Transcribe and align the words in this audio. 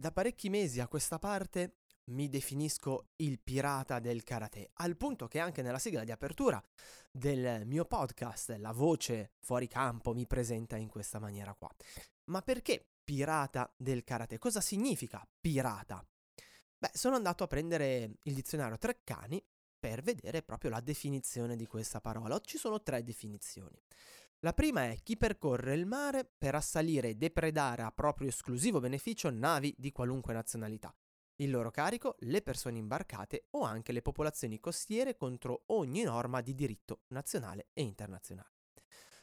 da 0.00 0.12
parecchi 0.12 0.48
mesi 0.48 0.78
a 0.78 0.86
questa 0.86 1.18
parte 1.18 1.78
mi 2.10 2.28
definisco 2.28 3.08
il 3.16 3.40
pirata 3.40 3.98
del 3.98 4.22
karate, 4.22 4.70
al 4.74 4.96
punto 4.96 5.26
che 5.26 5.40
anche 5.40 5.60
nella 5.60 5.80
sigla 5.80 6.04
di 6.04 6.12
apertura 6.12 6.62
del 7.10 7.66
mio 7.66 7.84
podcast 7.84 8.50
la 8.58 8.70
voce 8.70 9.32
fuori 9.40 9.66
campo 9.66 10.14
mi 10.14 10.24
presenta 10.24 10.76
in 10.76 10.88
questa 10.88 11.18
maniera 11.18 11.52
qua. 11.54 11.68
Ma 12.26 12.42
perché 12.42 12.90
pirata 13.02 13.74
del 13.76 14.04
karate? 14.04 14.38
Cosa 14.38 14.60
significa 14.60 15.26
pirata? 15.40 16.06
Beh, 16.78 16.90
sono 16.92 17.16
andato 17.16 17.42
a 17.42 17.48
prendere 17.48 18.18
il 18.22 18.34
dizionario 18.34 18.78
Treccani 18.78 19.44
per 19.80 20.02
vedere 20.02 20.42
proprio 20.42 20.70
la 20.70 20.80
definizione 20.80 21.56
di 21.56 21.66
questa 21.66 22.00
parola. 22.00 22.38
Ci 22.38 22.56
sono 22.56 22.80
tre 22.82 23.02
definizioni. 23.02 23.76
La 24.42 24.52
prima 24.52 24.84
è 24.84 24.96
chi 25.02 25.16
percorre 25.16 25.74
il 25.74 25.84
mare 25.84 26.24
per 26.24 26.54
assalire 26.54 27.08
e 27.08 27.14
depredare 27.16 27.82
a 27.82 27.90
proprio 27.90 28.28
esclusivo 28.28 28.78
beneficio 28.78 29.30
navi 29.30 29.74
di 29.76 29.90
qualunque 29.90 30.32
nazionalità. 30.32 30.94
Il 31.40 31.50
loro 31.50 31.72
carico, 31.72 32.14
le 32.20 32.40
persone 32.40 32.78
imbarcate 32.78 33.46
o 33.50 33.62
anche 33.62 33.90
le 33.90 34.00
popolazioni 34.00 34.60
costiere 34.60 35.16
contro 35.16 35.64
ogni 35.66 36.04
norma 36.04 36.40
di 36.40 36.54
diritto 36.54 37.02
nazionale 37.08 37.70
e 37.72 37.82
internazionale. 37.82 38.52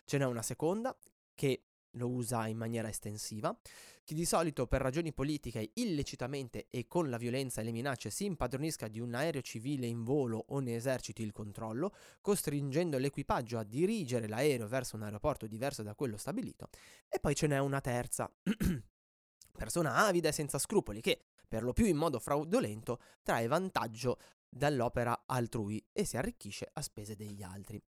Ce 0.04 0.18
n'è 0.18 0.26
una 0.26 0.42
seconda 0.42 0.98
che 1.34 1.64
lo 1.96 2.10
usa 2.10 2.48
in 2.48 2.58
maniera 2.58 2.88
estensiva, 2.88 3.56
chi 4.04 4.14
di 4.14 4.26
solito 4.26 4.68
per 4.68 4.82
ragioni 4.82 5.14
politiche 5.14 5.72
illecitamente 5.74 6.68
e 6.70 6.88
con 6.88 7.10
la 7.10 7.18
violenza 7.18 7.62
e 7.62 7.64
le 7.64 7.72
minacce 7.72 8.12
si 8.12 8.26
impadronisca 8.26 8.88
di 8.88 9.00
un 9.00 9.16
aereo 9.16 9.42
civile 9.42 9.88
in 9.88 10.04
volo 10.04 10.46
o 10.50 10.60
ne 10.60 10.76
eserciti 10.76 11.24
il 11.24 11.32
controllo, 11.32 11.92
costringendo 12.22 13.00
l'equipaggio 13.00 13.58
a 13.58 13.64
dirigere 13.64 14.28
l'aereo 14.28 14.68
verso 14.68 14.96
un 14.96 15.04
aeroporto 15.04 15.48
diverso 15.48 15.82
da 15.82 15.96
quello 15.96 16.18
stabilito. 16.18 16.70
E 17.10 17.20
poi 17.20 17.34
ce 17.34 17.48
n'è 17.48 17.58
una 17.58 17.82
terza. 17.82 18.32
Persona 19.52 19.96
avida 20.06 20.30
e 20.30 20.34
senza 20.34 20.60
scrupoli 20.60 21.02
che, 21.02 21.26
per 21.48 21.64
lo 21.64 21.74
più 21.74 21.86
in 21.86 21.98
modo 21.98 22.20
fraudolento, 22.20 23.00
trae 23.24 23.48
vantaggio 23.48 24.20
dall'opera 24.48 25.24
altrui 25.26 25.84
e 25.92 26.06
si 26.06 26.18
arricchisce 26.18 26.70
a 26.72 26.82
spese 26.82 27.16
degli 27.16 27.42
altri. 27.42 27.82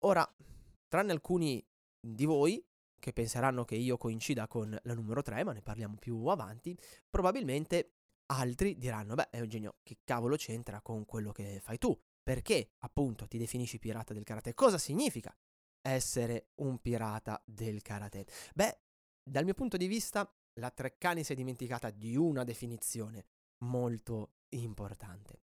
Ora, 0.00 0.28
tranne 0.88 1.12
alcuni 1.12 1.64
di 2.00 2.24
voi 2.24 2.62
che 3.04 3.12
penseranno 3.12 3.66
che 3.66 3.74
io 3.74 3.98
coincida 3.98 4.48
con 4.48 4.74
la 4.82 4.94
numero 4.94 5.20
3, 5.20 5.44
ma 5.44 5.52
ne 5.52 5.60
parliamo 5.60 5.96
più 5.96 6.24
avanti, 6.24 6.74
probabilmente 7.10 7.96
altri 8.32 8.78
diranno, 8.78 9.14
beh 9.14 9.28
Eugenio, 9.32 9.76
che 9.82 9.98
cavolo 10.04 10.36
c'entra 10.36 10.80
con 10.80 11.04
quello 11.04 11.30
che 11.30 11.60
fai 11.60 11.76
tu? 11.76 11.94
Perché 12.22 12.70
appunto 12.78 13.28
ti 13.28 13.36
definisci 13.36 13.78
pirata 13.78 14.14
del 14.14 14.24
karate? 14.24 14.54
Cosa 14.54 14.78
significa 14.78 15.36
essere 15.82 16.52
un 16.62 16.78
pirata 16.78 17.42
del 17.44 17.82
karate? 17.82 18.24
Beh, 18.54 18.80
dal 19.22 19.44
mio 19.44 19.52
punto 19.52 19.76
di 19.76 19.86
vista, 19.86 20.26
la 20.54 20.70
Treccani 20.70 21.22
si 21.24 21.34
è 21.34 21.36
dimenticata 21.36 21.90
di 21.90 22.16
una 22.16 22.42
definizione 22.42 23.26
molto 23.64 24.36
importante. 24.54 25.42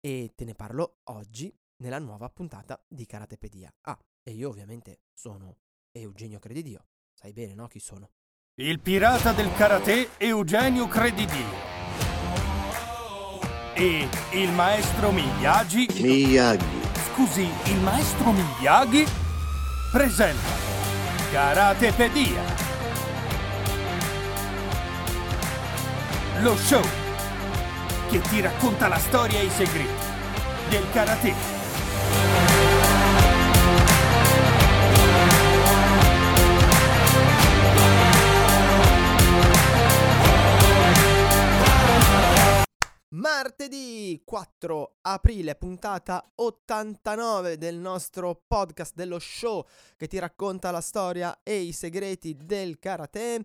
E 0.00 0.32
te 0.34 0.46
ne 0.46 0.54
parlo 0.54 1.00
oggi 1.10 1.54
nella 1.82 1.98
nuova 1.98 2.30
puntata 2.30 2.82
di 2.88 3.04
Karatepedia. 3.04 3.70
Ah, 3.82 4.02
e 4.22 4.30
io 4.30 4.48
ovviamente 4.48 5.02
sono 5.12 5.58
Eugenio 5.90 6.38
Credidio. 6.38 6.86
Sai 7.22 7.32
bene, 7.32 7.54
no, 7.54 7.68
chi 7.68 7.78
sono? 7.78 8.10
Il 8.56 8.80
pirata 8.80 9.30
del 9.30 9.54
karate 9.54 10.08
Eugenio 10.16 10.88
Credidio. 10.88 11.46
E 13.74 14.08
il 14.32 14.50
maestro 14.50 15.12
Miyagi. 15.12 15.86
Miyagi. 16.00 16.80
Scusi, 17.12 17.48
il 17.66 17.78
maestro 17.78 18.32
Miyagi 18.32 19.06
presenta 19.92 20.50
Karatepedia. 21.30 22.42
Lo 26.40 26.56
show 26.56 26.82
che 28.10 28.20
ti 28.22 28.40
racconta 28.40 28.88
la 28.88 28.98
storia 28.98 29.38
e 29.38 29.44
i 29.44 29.50
segreti 29.50 30.10
del 30.70 30.90
karate. 30.90 32.51
Martedì 43.34 44.20
4 44.26 44.96
aprile, 45.00 45.54
puntata 45.54 46.22
89 46.34 47.56
del 47.56 47.76
nostro 47.76 48.42
podcast 48.46 48.92
dello 48.94 49.18
show 49.18 49.66
che 49.96 50.06
ti 50.06 50.18
racconta 50.18 50.70
la 50.70 50.82
storia 50.82 51.40
e 51.42 51.60
i 51.60 51.72
segreti 51.72 52.36
del 52.36 52.78
karate. 52.78 53.42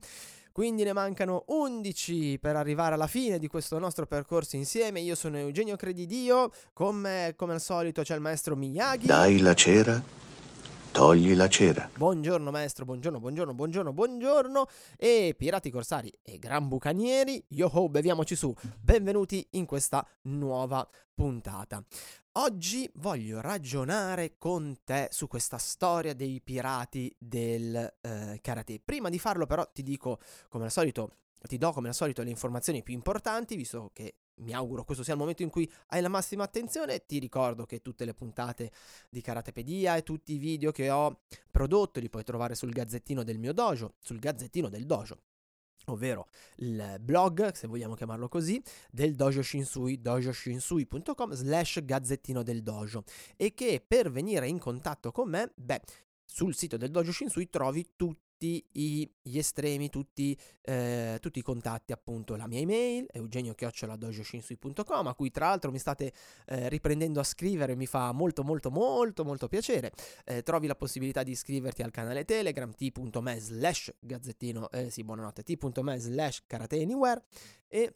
Quindi 0.51 0.83
ne 0.83 0.91
mancano 0.91 1.45
11 1.47 2.37
per 2.37 2.57
arrivare 2.57 2.95
alla 2.95 3.07
fine 3.07 3.39
di 3.39 3.47
questo 3.47 3.79
nostro 3.79 4.05
percorso 4.05 4.57
insieme. 4.57 4.99
Io 4.99 5.15
sono 5.15 5.37
Eugenio 5.37 5.77
Credidio, 5.77 6.51
con 6.73 6.97
me 6.97 7.33
come 7.37 7.53
al 7.53 7.61
solito 7.61 8.01
c'è 8.01 8.13
il 8.13 8.21
maestro 8.21 8.57
Miyagi. 8.57 9.07
Dai 9.07 9.39
la 9.39 9.53
cera, 9.53 10.03
togli 10.97 11.35
la 11.35 11.47
cera. 11.47 11.87
Buongiorno 11.95 12.49
maestro, 12.49 12.83
buongiorno, 12.83 13.19
buongiorno, 13.19 13.53
buongiorno, 13.53 13.93
buongiorno 13.93 14.67
e 14.97 15.35
pirati 15.37 15.69
corsari 15.69 16.11
e 16.23 16.39
gran 16.39 16.67
bucanieri, 16.67 17.45
yo 17.49 17.69
ho, 17.71 17.87
beviamoci 17.87 18.35
su, 18.35 18.51
benvenuti 18.81 19.47
in 19.51 19.67
questa 19.67 20.03
nuova 20.23 20.89
puntata. 21.13 21.85
Oggi 22.39 22.89
voglio 22.95 23.41
ragionare 23.41 24.39
con 24.39 24.77
te 24.83 25.09
su 25.11 25.27
questa 25.27 25.59
storia 25.59 26.15
dei 26.15 26.41
pirati 26.41 27.15
del 27.15 27.75
eh, 28.01 28.39
karate. 28.41 28.81
Prima 28.83 29.09
di 29.09 29.19
farlo 29.19 29.45
però 29.45 29.69
ti 29.71 29.83
dico 29.83 30.17
come 30.49 30.63
al 30.63 30.71
solito 30.71 31.11
ti 31.41 31.59
do 31.59 31.71
come 31.73 31.89
al 31.89 31.93
solito 31.93 32.23
le 32.23 32.31
informazioni 32.31 32.81
più 32.81 32.95
importanti, 32.95 33.55
visto 33.55 33.91
che 33.93 34.15
mi 34.37 34.53
auguro 34.53 34.83
questo 34.83 35.03
sia 35.03 35.13
il 35.13 35.19
momento 35.19 35.43
in 35.43 35.49
cui 35.49 35.69
hai 35.87 36.01
la 36.01 36.09
massima 36.09 36.43
attenzione. 36.43 37.05
Ti 37.05 37.19
ricordo 37.19 37.65
che 37.65 37.81
tutte 37.81 38.05
le 38.05 38.13
puntate 38.13 38.71
di 39.09 39.21
Karatepedia 39.21 39.95
e 39.95 40.03
tutti 40.03 40.33
i 40.33 40.37
video 40.37 40.71
che 40.71 40.89
ho 40.89 41.21
prodotto 41.49 41.99
li 41.99 42.09
puoi 42.09 42.23
trovare 42.23 42.55
sul 42.55 42.71
gazzettino 42.71 43.23
del 43.23 43.39
mio 43.39 43.53
dojo, 43.53 43.95
sul 43.99 44.19
gazzettino 44.19 44.69
del 44.69 44.85
dojo 44.85 45.19
ovvero 45.89 46.27
il 46.57 46.97
blog, 46.99 47.53
se 47.53 47.67
vogliamo 47.67 47.93
chiamarlo 47.93 48.27
così, 48.27 48.61
del 48.91 49.15
Dojo 49.15 49.41
Shinsui, 49.41 50.01
dojoshinsui.com 50.01 51.31
slash 51.31 51.83
gazzettino 51.83 52.43
del 52.43 52.61
dojo 52.61 53.03
e 53.35 53.53
che 53.53 53.83
per 53.85 54.11
venire 54.11 54.47
in 54.47 54.59
contatto 54.59 55.11
con 55.11 55.29
me, 55.29 55.51
beh, 55.55 55.81
sul 56.25 56.53
sito 56.55 56.75
del 56.75 56.91
Dojo 56.91 57.11
Shinsui 57.11 57.49
trovi 57.49 57.91
tutti 57.95 58.26
gli 58.39 59.37
estremi, 59.37 59.89
tutti, 59.89 60.37
eh, 60.61 61.17
tutti, 61.19 61.39
i 61.39 61.41
contatti, 61.41 61.91
appunto 61.91 62.35
la 62.35 62.47
mia 62.47 62.59
email, 62.59 63.07
eugenio-dojoshinsui.com, 63.11 65.07
a 65.07 65.15
cui 65.15 65.31
tra 65.31 65.47
l'altro 65.47 65.71
mi 65.71 65.79
state 65.79 66.13
eh, 66.45 66.69
riprendendo 66.69 67.19
a 67.19 67.23
scrivere, 67.23 67.75
mi 67.75 67.87
fa 67.87 68.11
molto 68.11 68.43
molto 68.43 68.69
molto 68.69 69.23
molto 69.23 69.47
piacere. 69.47 69.91
Eh, 70.25 70.43
trovi 70.43 70.67
la 70.67 70.75
possibilità 70.75 71.23
di 71.23 71.31
iscriverti 71.31 71.81
al 71.81 71.91
canale 71.91 72.25
Telegram 72.25 72.71
t.me 72.73 73.39
slash 73.39 73.93
gazzettino, 73.99 74.69
eh, 74.71 74.89
sì 74.89 75.03
buonanotte, 75.03 75.43
t.me 75.43 75.97
slash 75.97 76.43
karate 76.45 76.81
anywhere 76.81 77.23
e 77.67 77.95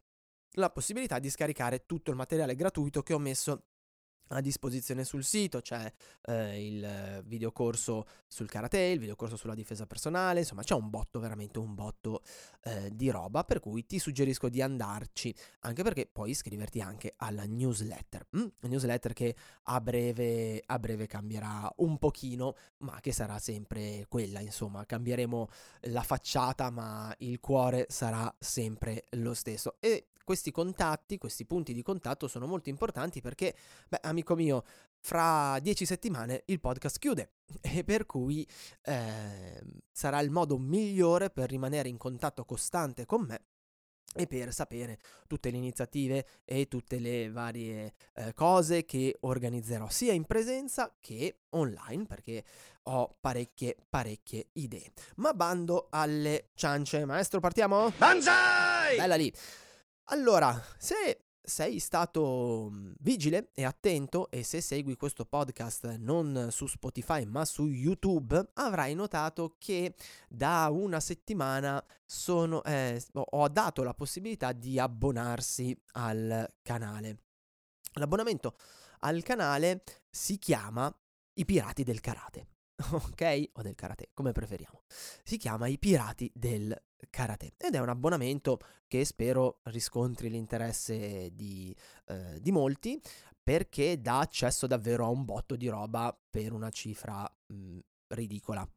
la 0.55 0.69
possibilità 0.69 1.19
di 1.19 1.29
scaricare 1.29 1.85
tutto 1.85 2.11
il 2.11 2.17
materiale 2.17 2.55
gratuito 2.55 3.03
che 3.03 3.13
ho 3.13 3.19
messo 3.19 3.67
a 4.31 4.41
disposizione 4.41 5.03
sul 5.03 5.23
sito, 5.23 5.61
c'è 5.61 5.91
eh, 6.23 6.65
il 6.65 7.23
videocorso 7.25 8.05
sul 8.27 8.49
karate, 8.49 8.79
il 8.79 8.99
videocorso 8.99 9.35
sulla 9.35 9.55
difesa 9.55 9.85
personale, 9.85 10.39
insomma 10.39 10.63
c'è 10.63 10.73
un 10.73 10.89
botto, 10.89 11.19
veramente 11.19 11.59
un 11.59 11.75
botto 11.75 12.21
eh, 12.63 12.89
di 12.93 13.09
roba, 13.09 13.43
per 13.43 13.59
cui 13.59 13.85
ti 13.85 13.99
suggerisco 13.99 14.49
di 14.49 14.61
andarci, 14.61 15.33
anche 15.61 15.83
perché 15.83 16.09
puoi 16.11 16.31
iscriverti 16.31 16.81
anche 16.81 17.13
alla 17.17 17.43
newsletter, 17.43 18.27
mm? 18.37 18.47
newsletter 18.61 19.13
che 19.13 19.35
a 19.63 19.81
breve, 19.81 20.61
a 20.65 20.79
breve 20.79 21.07
cambierà 21.07 21.71
un 21.77 21.97
pochino, 21.97 22.55
ma 22.79 22.99
che 23.01 23.11
sarà 23.11 23.37
sempre 23.39 24.05
quella, 24.07 24.39
insomma, 24.39 24.85
cambieremo 24.85 25.47
la 25.81 26.03
facciata, 26.03 26.69
ma 26.69 27.13
il 27.19 27.39
cuore 27.39 27.85
sarà 27.89 28.33
sempre 28.39 29.05
lo 29.11 29.33
stesso. 29.33 29.75
E 29.79 30.10
questi 30.23 30.51
contatti, 30.51 31.17
questi 31.17 31.45
punti 31.45 31.73
di 31.73 31.81
contatto 31.81 32.27
sono 32.27 32.47
molto 32.47 32.69
importanti 32.69 33.21
perché, 33.21 33.55
beh, 33.87 33.99
amico 34.03 34.35
mio, 34.35 34.63
fra 34.99 35.57
dieci 35.59 35.85
settimane 35.85 36.43
il 36.45 36.59
podcast 36.59 36.99
chiude 36.99 37.31
e 37.61 37.83
per 37.83 38.05
cui 38.05 38.47
eh, 38.83 39.63
sarà 39.91 40.19
il 40.19 40.29
modo 40.29 40.57
migliore 40.57 41.29
per 41.29 41.49
rimanere 41.49 41.89
in 41.89 41.97
contatto 41.97 42.45
costante 42.45 43.05
con 43.05 43.21
me 43.21 43.45
e 44.13 44.27
per 44.27 44.53
sapere 44.53 44.99
tutte 45.27 45.51
le 45.51 45.57
iniziative 45.57 46.25
e 46.43 46.67
tutte 46.67 46.99
le 46.99 47.29
varie 47.31 47.93
eh, 48.15 48.33
cose 48.33 48.83
che 48.83 49.17
organizzerò 49.21 49.89
sia 49.89 50.11
in 50.11 50.25
presenza 50.25 50.93
che 50.99 51.39
online 51.51 52.05
perché 52.05 52.43
ho 52.83 53.15
parecchie 53.19 53.77
parecchie 53.89 54.49
idee. 54.53 54.91
Ma 55.15 55.33
bando 55.33 55.87
alle 55.91 56.49
ciance. 56.55 57.05
Maestro, 57.05 57.39
partiamo? 57.39 57.91
Banzai! 57.97 58.97
Bella 58.97 59.15
lì. 59.15 59.31
Allora, 60.11 60.61
se 60.77 61.27
sei 61.41 61.79
stato 61.79 62.69
mm, 62.69 62.91
vigile 62.99 63.51
e 63.53 63.63
attento 63.63 64.29
e 64.29 64.43
se 64.43 64.59
segui 64.59 64.97
questo 64.97 65.25
podcast 65.25 65.95
non 65.95 66.49
su 66.51 66.67
Spotify 66.67 67.23
ma 67.25 67.45
su 67.45 67.67
YouTube 67.67 68.51
avrai 68.55 68.93
notato 68.93 69.55
che 69.57 69.95
da 70.27 70.67
una 70.69 70.99
settimana 70.99 71.83
sono, 72.05 72.61
eh, 72.63 73.01
ho 73.13 73.47
dato 73.47 73.83
la 73.83 73.93
possibilità 73.93 74.51
di 74.51 74.77
abbonarsi 74.77 75.75
al 75.93 76.55
canale. 76.61 77.17
L'abbonamento 77.93 78.57
al 78.99 79.23
canale 79.23 79.83
si 80.09 80.37
chiama 80.37 80.93
I 81.35 81.45
Pirati 81.45 81.83
del 81.83 82.01
Karate. 82.01 82.47
Ok? 82.91 83.49
O 83.53 83.61
del 83.61 83.75
karate, 83.75 84.09
come 84.13 84.31
preferiamo. 84.31 84.81
Si 85.23 85.37
chiama 85.37 85.67
I 85.67 85.77
Pirati 85.77 86.31
del 86.33 86.75
Karate 87.09 87.53
ed 87.57 87.75
è 87.75 87.79
un 87.79 87.89
abbonamento 87.89 88.59
che 88.87 89.05
spero 89.05 89.59
riscontri 89.63 90.29
l'interesse 90.29 91.29
di, 91.33 91.75
eh, 92.07 92.39
di 92.39 92.51
molti 92.51 93.01
perché 93.43 93.99
dà 93.99 94.19
accesso 94.19 94.67
davvero 94.67 95.05
a 95.05 95.09
un 95.09 95.25
botto 95.25 95.55
di 95.55 95.67
roba 95.67 96.15
per 96.29 96.53
una 96.53 96.69
cifra 96.69 97.29
mh, 97.47 97.79
ridicola. 98.09 98.67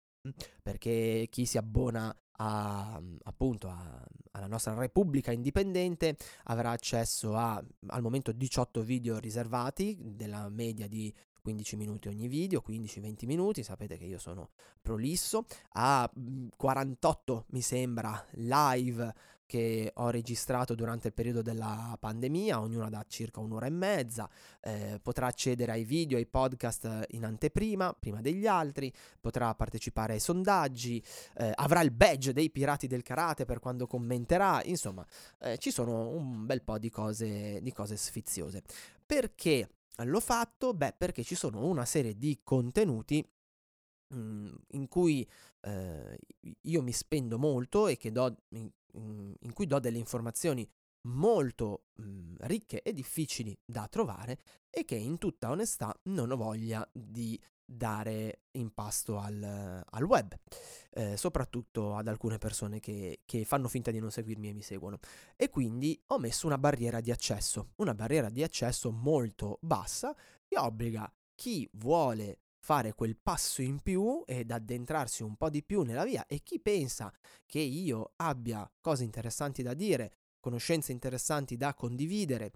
Perché 0.62 1.26
chi 1.30 1.44
si 1.44 1.58
abbona 1.58 2.16
a, 2.38 3.00
appunto 3.24 3.68
a, 3.68 4.02
alla 4.32 4.46
nostra 4.46 4.74
Repubblica 4.74 5.32
Indipendente 5.32 6.16
avrà 6.44 6.70
accesso 6.70 7.36
a 7.36 7.62
al 7.88 8.02
momento 8.02 8.32
18 8.32 8.80
video 8.80 9.18
riservati 9.18 9.96
della 10.00 10.48
media 10.48 10.88
di 10.88 11.14
15 11.44 11.76
minuti 11.76 12.08
ogni 12.08 12.26
video, 12.26 12.62
15-20 12.66 13.26
minuti, 13.26 13.62
sapete 13.62 13.98
che 13.98 14.06
io 14.06 14.18
sono 14.18 14.48
prolisso, 14.80 15.44
a 15.72 16.10
48 16.56 17.44
mi 17.48 17.60
sembra 17.60 18.24
live 18.36 19.12
che 19.44 19.92
ho 19.94 20.08
registrato 20.08 20.74
durante 20.74 21.08
il 21.08 21.12
periodo 21.12 21.42
della 21.42 21.98
pandemia, 22.00 22.58
ognuna 22.58 22.88
da 22.88 23.04
circa 23.06 23.40
un'ora 23.40 23.66
e 23.66 23.70
mezza, 23.70 24.26
eh, 24.62 24.98
potrà 25.02 25.26
accedere 25.26 25.72
ai 25.72 25.84
video, 25.84 26.16
ai 26.16 26.24
podcast 26.24 27.08
in 27.10 27.26
anteprima, 27.26 27.92
prima 27.92 28.22
degli 28.22 28.46
altri, 28.46 28.90
potrà 29.20 29.54
partecipare 29.54 30.14
ai 30.14 30.20
sondaggi, 30.20 31.04
eh, 31.36 31.52
avrà 31.56 31.82
il 31.82 31.90
badge 31.90 32.32
dei 32.32 32.50
pirati 32.50 32.86
del 32.86 33.02
karate 33.02 33.44
per 33.44 33.58
quando 33.58 33.86
commenterà, 33.86 34.62
insomma 34.64 35.06
eh, 35.40 35.58
ci 35.58 35.70
sono 35.70 36.08
un 36.08 36.46
bel 36.46 36.62
po' 36.62 36.78
di 36.78 36.88
cose, 36.88 37.60
di 37.60 37.70
cose 37.70 37.98
sfiziose. 37.98 38.62
Perché 39.04 39.68
L'ho 39.98 40.20
fatto? 40.20 40.74
Beh, 40.74 40.94
perché 40.96 41.22
ci 41.22 41.34
sono 41.34 41.66
una 41.66 41.84
serie 41.84 42.16
di 42.16 42.40
contenuti 42.42 43.24
mh, 44.08 44.16
mhmm, 44.16 44.54
in 44.72 44.88
cui 44.88 45.28
eh, 45.60 46.18
io 46.62 46.82
mi 46.82 46.92
spendo 46.92 47.38
molto 47.38 47.86
e 47.86 47.96
do, 48.10 48.36
in, 48.50 48.70
in, 49.40 49.52
cui 49.52 49.66
do 49.66 49.78
delle 49.78 49.98
informazioni 49.98 50.68
molto 51.08 51.86
mh, 51.94 52.02
mhmm, 52.02 52.36
ricche 52.40 52.82
e 52.82 52.92
difficili 52.92 53.56
da 53.64 53.86
trovare 53.88 54.38
e 54.70 54.84
che 54.84 54.96
in 54.96 55.18
tutta 55.18 55.50
onestà 55.50 55.94
non 56.04 56.30
ho 56.30 56.36
voglia 56.36 56.88
di 56.92 57.40
dare 57.64 58.42
in 58.52 58.72
pasto 58.72 59.18
al, 59.18 59.82
al 59.88 60.02
web, 60.04 60.34
eh, 60.90 61.16
soprattutto 61.16 61.94
ad 61.96 62.08
alcune 62.08 62.38
persone 62.38 62.80
che, 62.80 63.20
che, 63.24 63.44
fanno 63.44 63.68
finta 63.68 63.90
di 63.90 63.98
non 63.98 64.10
seguirmi 64.10 64.48
e 64.48 64.52
mi 64.52 64.62
seguono. 64.62 64.98
E 65.36 65.48
quindi 65.48 66.00
ho 66.08 66.18
messo 66.18 66.46
una 66.46 66.58
barriera 66.58 67.00
di 67.00 67.10
accesso, 67.10 67.70
una 67.76 67.94
barriera 67.94 68.28
di 68.28 68.42
accesso 68.42 68.90
molto 68.90 69.58
bassa 69.60 70.14
che 70.46 70.58
obbliga 70.58 71.10
chi 71.34 71.68
vuole 71.72 72.40
fare 72.64 72.94
quel 72.94 73.16
passo 73.16 73.60
in 73.60 73.80
più 73.80 74.22
ed 74.26 74.50
addentrarsi 74.50 75.22
un 75.22 75.36
po' 75.36 75.50
di 75.50 75.62
più 75.62 75.82
nella 75.82 76.04
via 76.04 76.24
e 76.26 76.40
chi 76.42 76.60
pensa 76.60 77.12
che 77.44 77.58
io 77.58 78.12
abbia 78.16 78.70
cose 78.80 79.04
interessanti 79.04 79.62
da 79.62 79.74
dire, 79.74 80.12
conoscenze 80.40 80.90
interessanti 80.90 81.56
da 81.58 81.74
condividere 81.74 82.52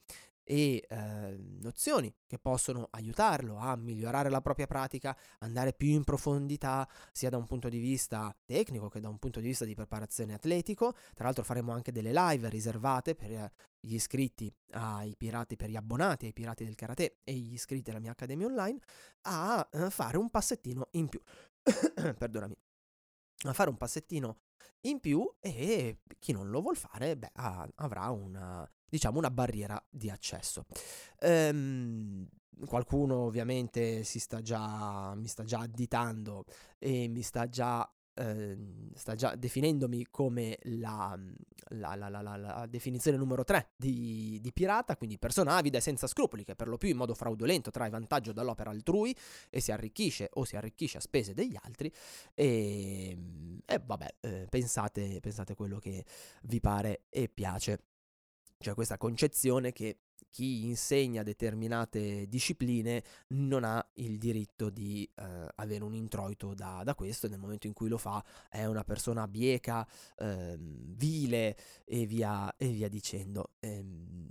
e 0.50 0.82
eh, 0.88 1.36
nozioni 1.60 2.10
che 2.26 2.38
possono 2.38 2.88
aiutarlo 2.92 3.58
a 3.58 3.76
migliorare 3.76 4.30
la 4.30 4.40
propria 4.40 4.66
pratica, 4.66 5.14
andare 5.40 5.74
più 5.74 5.88
in 5.88 6.04
profondità 6.04 6.88
sia 7.12 7.28
da 7.28 7.36
un 7.36 7.46
punto 7.46 7.68
di 7.68 7.78
vista 7.78 8.34
tecnico 8.46 8.88
che 8.88 8.98
da 8.98 9.10
un 9.10 9.18
punto 9.18 9.40
di 9.40 9.48
vista 9.48 9.66
di 9.66 9.74
preparazione 9.74 10.32
atletico. 10.32 10.94
Tra 11.12 11.24
l'altro 11.24 11.44
faremo 11.44 11.72
anche 11.72 11.92
delle 11.92 12.12
live 12.14 12.48
riservate 12.48 13.14
per 13.14 13.52
gli 13.78 13.92
iscritti 13.92 14.50
ai 14.70 15.14
pirati, 15.18 15.56
per 15.56 15.68
gli 15.68 15.76
abbonati 15.76 16.24
ai 16.24 16.32
pirati 16.32 16.64
del 16.64 16.76
karate 16.76 17.18
e 17.24 17.34
gli 17.34 17.52
iscritti 17.52 17.90
alla 17.90 18.00
mia 18.00 18.12
accademia 18.12 18.46
online 18.46 18.78
a 19.26 19.68
eh, 19.70 19.90
fare 19.90 20.16
un 20.16 20.30
passettino 20.30 20.88
in 20.92 21.10
più. 21.10 21.20
Perdonami. 22.16 22.56
A 23.48 23.52
fare 23.52 23.68
un 23.68 23.76
passettino 23.76 24.38
in 24.82 24.98
più 24.98 25.30
e 25.40 25.98
chi 26.18 26.32
non 26.32 26.48
lo 26.48 26.62
vuol 26.62 26.76
fare 26.76 27.18
beh, 27.18 27.32
avrà 27.34 28.08
una, 28.08 28.68
diciamo, 28.88 29.18
una 29.18 29.30
barriera 29.30 29.82
di 29.90 30.10
accesso. 30.10 30.66
Ehm, 31.20 32.28
qualcuno 32.66 33.16
ovviamente 33.24 34.02
sta 34.04 34.40
già, 34.40 35.14
mi 35.14 35.28
sta 35.28 35.44
già 35.44 35.60
additando 35.60 36.44
e 36.78 37.08
mi 37.08 37.22
sta 37.22 37.48
già 37.48 37.88
ehm, 38.18 38.90
sta 38.94 39.14
già 39.14 39.34
definendomi 39.36 40.06
come 40.10 40.58
la, 40.62 41.18
la, 41.68 41.94
la, 41.94 42.08
la 42.08 42.66
definizione 42.68 43.16
numero 43.16 43.44
3 43.44 43.70
di, 43.76 44.38
di, 44.40 44.52
pirata, 44.52 44.96
quindi 44.96 45.18
persona 45.18 45.56
avida 45.56 45.78
e 45.78 45.80
senza 45.80 46.06
scrupoli 46.06 46.44
che 46.44 46.54
per 46.54 46.68
lo 46.68 46.76
più 46.76 46.88
in 46.88 46.96
modo 46.96 47.14
fraudolento 47.14 47.70
trae 47.70 47.90
vantaggio 47.90 48.32
dall'opera 48.32 48.70
altrui 48.70 49.16
e 49.50 49.60
si 49.60 49.72
arricchisce 49.72 50.28
o 50.34 50.44
si 50.44 50.56
arricchisce 50.56 50.98
a 50.98 51.00
spese 51.00 51.34
degli 51.34 51.56
altri 51.62 51.92
e, 52.34 53.16
e 53.64 53.82
vabbè, 53.84 54.14
eh, 54.20 54.46
pensate, 54.48 55.20
pensate 55.20 55.54
quello 55.54 55.78
che 55.78 56.04
vi 56.42 56.60
pare 56.60 57.04
e 57.08 57.28
piace. 57.28 57.82
C'è 58.58 58.74
questa 58.74 58.96
concezione 58.96 59.72
che 59.72 59.98
chi 60.30 60.66
insegna 60.66 61.22
determinate 61.22 62.26
discipline 62.28 63.02
non 63.28 63.64
ha 63.64 63.86
il 63.94 64.18
diritto 64.18 64.68
di 64.68 65.08
eh, 65.14 65.46
avere 65.54 65.84
un 65.84 65.94
introito 65.94 66.54
da, 66.54 66.82
da, 66.84 66.94
questo 66.94 67.26
e 67.26 67.28
nel 67.30 67.38
momento 67.38 67.66
in 67.68 67.72
cui 67.72 67.88
lo 67.88 67.98
fa 67.98 68.22
è 68.50 68.64
una 68.64 68.84
persona 68.84 69.28
bieca, 69.28 69.86
eh, 70.16 70.56
vile 70.58 71.56
e 71.84 72.04
via, 72.06 72.52
e 72.56 72.68
via 72.68 72.88
dicendo. 72.88 73.52
Ehm, 73.60 74.28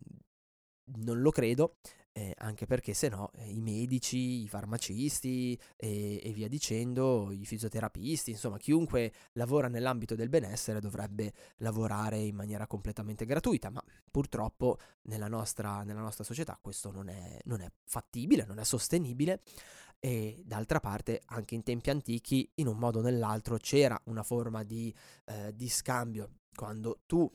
non 0.99 1.21
lo 1.21 1.31
credo, 1.31 1.77
eh, 2.17 2.33
anche 2.39 2.65
perché 2.65 2.95
se 2.95 3.09
no 3.09 3.29
eh, 3.35 3.47
i 3.47 3.61
medici, 3.61 4.41
i 4.41 4.47
farmacisti 4.47 5.55
e, 5.75 6.19
e, 6.23 6.33
via 6.33 6.47
dicendo, 6.47 7.31
i 7.31 7.45
fisioterapisti, 7.45 8.31
insomma 8.31 8.57
chiunque 8.57 9.13
lavora 9.33 9.67
nell'ambito 9.67 10.15
del 10.15 10.27
benessere 10.27 10.79
dovrebbe 10.79 11.31
lavorare 11.57 12.17
in 12.17 12.33
maniera 12.33 12.65
completamente 12.65 13.23
gratuita, 13.25 13.69
ma 13.69 13.83
purtroppo 14.09 14.79
nella 15.03 15.27
nostra, 15.27 15.83
nella 15.83 15.99
nostra 15.99 16.23
società 16.23 16.57
questo 16.59 16.89
non 16.89 17.07
è, 17.09 17.37
non 17.43 17.61
è 17.61 17.71
fattibile, 17.85 18.45
non 18.45 18.57
è 18.57 18.63
sostenibile. 18.63 19.41
E 19.99 20.41
d'altra 20.43 20.79
parte 20.79 21.21
anche 21.25 21.53
in 21.53 21.61
tempi 21.61 21.91
antichi 21.91 22.49
in 22.55 22.67
un 22.67 22.77
modo 22.77 22.99
o 22.99 23.01
nell'altro 23.01 23.57
c'era 23.57 23.99
una 24.05 24.23
forma 24.23 24.63
di, 24.63 24.93
eh, 25.25 25.55
di 25.55 25.69
scambio. 25.69 26.31
Quando 26.55 27.01
tu 27.05 27.31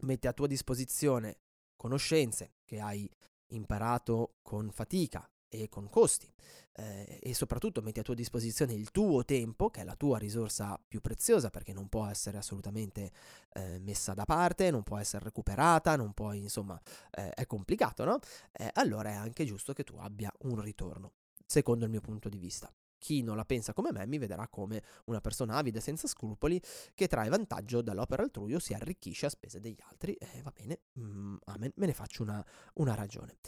metti 0.00 0.26
a 0.26 0.32
tua 0.34 0.46
disposizione 0.46 1.38
conoscenze 1.76 2.56
che 2.64 2.80
hai 2.80 3.10
imparato 3.54 4.36
con 4.42 4.70
fatica 4.70 5.28
e 5.48 5.68
con 5.68 5.88
costi 5.90 6.32
eh, 6.76 7.18
e 7.22 7.34
soprattutto 7.34 7.82
metti 7.82 8.00
a 8.00 8.02
tua 8.02 8.14
disposizione 8.14 8.72
il 8.72 8.90
tuo 8.90 9.24
tempo, 9.24 9.70
che 9.70 9.82
è 9.82 9.84
la 9.84 9.96
tua 9.96 10.18
risorsa 10.18 10.80
più 10.86 11.00
preziosa 11.00 11.50
perché 11.50 11.72
non 11.72 11.88
può 11.88 12.06
essere 12.06 12.38
assolutamente 12.38 13.12
eh, 13.52 13.78
messa 13.80 14.14
da 14.14 14.24
parte, 14.24 14.70
non 14.70 14.82
può 14.82 14.96
essere 14.96 15.24
recuperata, 15.24 15.96
non 15.96 16.14
può, 16.14 16.32
insomma, 16.32 16.80
eh, 17.10 17.30
è 17.30 17.46
complicato, 17.46 18.04
no? 18.04 18.18
Eh, 18.52 18.70
allora 18.74 19.10
è 19.10 19.14
anche 19.14 19.44
giusto 19.44 19.72
che 19.72 19.84
tu 19.84 19.96
abbia 19.98 20.32
un 20.40 20.60
ritorno, 20.60 21.12
secondo 21.46 21.84
il 21.84 21.90
mio 21.90 22.00
punto 22.00 22.28
di 22.28 22.38
vista. 22.38 22.72
Chi 23.02 23.20
non 23.22 23.34
la 23.34 23.44
pensa 23.44 23.72
come 23.72 23.90
me 23.90 24.06
mi 24.06 24.16
vedrà 24.16 24.46
come 24.46 24.80
una 25.06 25.20
persona 25.20 25.56
avida 25.56 25.78
e 25.78 25.82
senza 25.82 26.06
scrupoli 26.06 26.62
che 26.94 27.08
trae 27.08 27.28
vantaggio 27.28 27.82
dall'opera 27.82 28.22
altrui 28.22 28.54
o 28.54 28.60
si 28.60 28.74
arricchisce 28.74 29.26
a 29.26 29.28
spese 29.28 29.58
degli 29.58 29.80
altri. 29.90 30.14
E 30.14 30.40
va 30.40 30.52
bene, 30.54 30.82
mm, 31.00 31.36
amen, 31.46 31.72
me 31.74 31.86
ne 31.86 31.94
faccio 31.94 32.22
una, 32.22 32.46
una 32.74 32.94
ragione. 32.94 33.38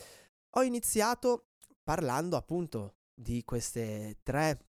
Ho 0.57 0.63
iniziato 0.63 1.51
parlando 1.85 2.37
appunto 2.37 2.97
di 3.15 3.45
queste 3.45 4.19
tre 4.25 4.67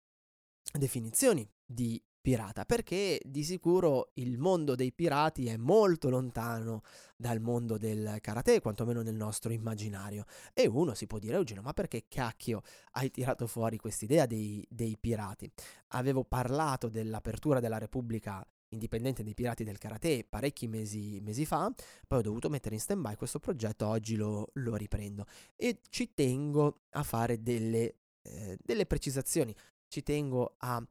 definizioni 0.72 1.50
di 1.65 2.00
pirata, 2.25 2.65
perché 2.65 3.22
di 3.24 3.44
sicuro 3.44 4.10
il 4.15 4.39
mondo 4.39 4.74
dei 4.74 4.91
pirati 4.91 5.46
è 5.46 5.58
molto 5.58 6.10
lontano 6.10 6.82
dal 7.15 7.39
mondo 7.39 7.77
del 7.77 8.17
karate, 8.20 8.62
quantomeno 8.62 9.03
nel 9.03 9.13
nostro 9.13 9.53
immaginario. 9.53 10.25
E 10.51 10.65
uno 10.65 10.96
si 10.96 11.05
può 11.05 11.20
dire, 11.20 11.36
Eugenio, 11.36 11.62
ma 11.62 11.74
perché 11.74 12.05
cacchio 12.08 12.63
hai 12.94 13.12
tirato 13.12 13.46
fuori 13.46 13.77
quest'idea 13.77 14.25
dei, 14.25 14.65
dei 14.67 14.98
pirati? 15.00 15.48
Avevo 15.89 16.24
parlato 16.24 16.89
dell'apertura 16.89 17.60
della 17.60 17.77
Repubblica 17.77 18.44
indipendente 18.70 19.22
dei 19.22 19.36
pirati 19.36 19.63
del 19.63 19.77
karate 19.77 20.25
parecchi 20.27 20.67
mesi, 20.67 21.20
mesi, 21.22 21.46
fa, 21.46 21.72
poi 22.08 22.17
ho 22.17 22.24
dovuto 22.24 22.50
mettere 22.50 22.74
in 22.74 22.82
stand 22.82 23.01
by 23.01 23.13
questo 23.13 23.38
progetto, 23.38 23.86
oggi 23.86 24.15
lo, 24.15 24.50
lo 24.53 24.75
riprendo 24.75 25.27
e 25.55 25.79
ci 25.89 26.15
tengo 26.15 26.86
a 26.94 27.03
fare 27.03 27.44
delle, 27.44 27.98
eh, 28.24 28.58
delle 28.60 28.88
precisazioni, 28.88 29.55
ci 29.88 30.01
tengo 30.01 30.55
a 30.58 30.84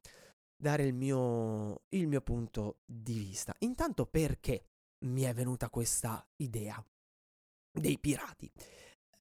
dare 0.56 0.84
il 0.84 0.94
mio, 0.94 1.82
il 1.90 2.06
mio 2.06 2.20
punto 2.20 2.78
di 2.84 3.18
vista. 3.18 3.54
Intanto 3.60 4.06
perché 4.06 4.66
mi 5.04 5.22
è 5.22 5.34
venuta 5.34 5.68
questa 5.70 6.26
idea? 6.36 6.84
dei 7.80 7.98
pirati. 7.98 8.50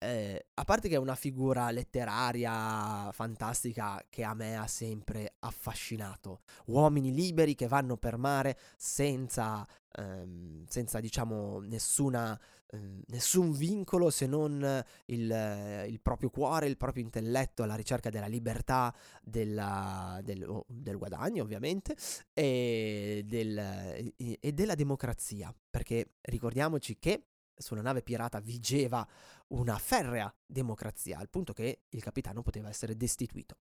Eh, 0.04 0.48
a 0.56 0.66
parte 0.66 0.90
che 0.90 0.96
è 0.96 0.98
una 0.98 1.16
figura 1.16 1.72
letteraria 1.72 3.10
fantastica 3.14 4.06
che 4.10 4.26
a 4.26 4.34
me 4.34 4.58
ha 4.58 4.68
sempre 4.68 5.36
affascinato. 5.40 6.42
Uomini 6.66 7.14
liberi 7.14 7.56
che 7.56 7.68
vanno 7.68 7.96
per 7.96 8.18
mare 8.18 8.58
senza, 8.76 9.66
ehm, 9.96 10.66
senza 10.68 11.00
diciamo, 11.00 11.62
nessuna, 11.62 12.38
ehm, 12.72 13.04
nessun 13.08 13.54
vincolo 13.54 14.10
se 14.10 14.26
non 14.28 14.84
il, 15.06 15.86
il, 15.88 16.00
proprio 16.02 16.30
cuore, 16.30 16.68
il 16.68 16.76
proprio 16.76 17.02
intelletto 17.02 17.64
alla 17.64 17.76
ricerca 17.76 18.10
della 18.10 18.28
libertà, 18.28 18.94
della, 19.22 20.20
del, 20.22 20.44
oh, 20.44 20.66
del, 20.68 20.98
guadagno 20.98 21.44
ovviamente, 21.44 21.96
e, 22.34 23.24
del, 23.26 24.12
e 24.18 24.52
della 24.52 24.76
democrazia. 24.76 25.56
Perché 25.70 26.16
ricordiamoci 26.24 27.00
che 27.00 27.28
sulla 27.56 27.82
nave 27.82 28.02
pirata 28.02 28.40
vigeva 28.40 29.08
una 29.54 29.78
ferrea 29.78 30.34
democrazia, 30.46 31.18
al 31.18 31.30
punto 31.30 31.54
che 31.54 31.84
il 31.90 32.02
capitano 32.02 32.42
poteva 32.42 32.70
essere 32.70 32.96
destituito. 32.96 33.58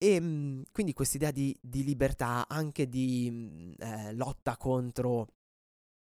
E 0.00 0.14
ehm, 0.14 0.62
quindi 0.70 0.92
quest'idea 0.92 1.30
di, 1.30 1.56
di 1.60 1.84
libertà, 1.84 2.46
anche 2.48 2.88
di 2.88 3.28
mm, 3.30 3.72
eh, 3.78 4.12
lotta 4.12 4.56
contro, 4.56 5.34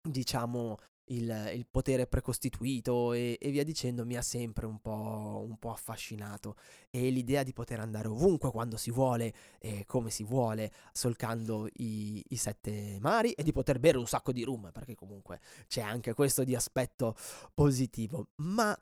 diciamo, 0.08 0.76
il, 1.06 1.50
il, 1.54 1.66
potere 1.70 2.06
precostituito 2.06 3.12
e, 3.12 3.36
e, 3.40 3.50
via 3.50 3.62
dicendo 3.64 4.04
mi 4.04 4.16
ha 4.16 4.22
sempre 4.22 4.66
un 4.66 4.80
po', 4.80 5.44
un 5.46 5.58
po', 5.58 5.70
affascinato. 5.70 6.56
E 6.90 7.10
l'idea 7.10 7.42
di 7.42 7.52
poter 7.52 7.80
andare 7.80 8.08
ovunque 8.08 8.50
quando 8.50 8.76
si 8.76 8.90
vuole 8.90 9.34
e 9.58 9.84
come 9.86 10.10
si 10.10 10.24
vuole 10.24 10.72
solcando 10.92 11.68
i, 11.74 12.22
i 12.28 12.36
sette 12.36 12.98
mari 13.00 13.32
e 13.32 13.42
di 13.42 13.52
poter 13.52 13.78
bere 13.78 13.98
un 13.98 14.06
sacco 14.06 14.32
di 14.32 14.42
rum 14.42 14.70
perché 14.72 14.94
comunque 14.94 15.40
c'è 15.66 15.80
anche 15.80 16.14
questo 16.14 16.44
di 16.44 16.54
aspetto 16.54 17.14
positivo. 17.54 18.28
Ma 18.36 18.76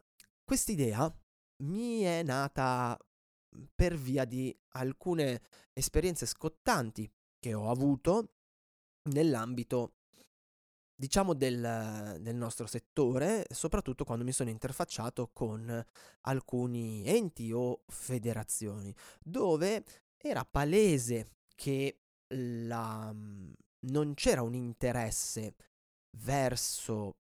quest'idea 0.45 1.13
mi 1.63 2.01
è 2.01 2.23
nata 2.23 2.99
per 3.75 3.97
via 3.97 4.25
di 4.25 4.57
alcune 4.73 5.41
esperienze 5.73 6.27
scottanti 6.27 7.11
che 7.39 7.55
ho 7.55 7.71
avuto 7.71 8.31
nell'ambito 9.11 9.93
diciamo 10.97 11.35
del, 11.35 12.19
del, 12.21 12.37
nostro 12.37 12.67
settore, 12.67 13.47
soprattutto 13.51 14.05
quando 14.05 14.25
mi 14.25 14.33
sono 14.33 14.51
interfacciato 14.51 15.31
con 15.33 15.85
alcuni 16.23 17.05
enti 17.07 17.53
o 17.53 17.83
federazioni, 17.87 18.95
dove 19.21 19.85
era 20.17 20.45
palese 20.45 21.31
che 21.55 22.01
la, 22.35 23.13
non 23.13 24.15
c'era 24.15 24.43
un 24.43 24.55
interesse 24.55 25.55
verso 26.19 27.17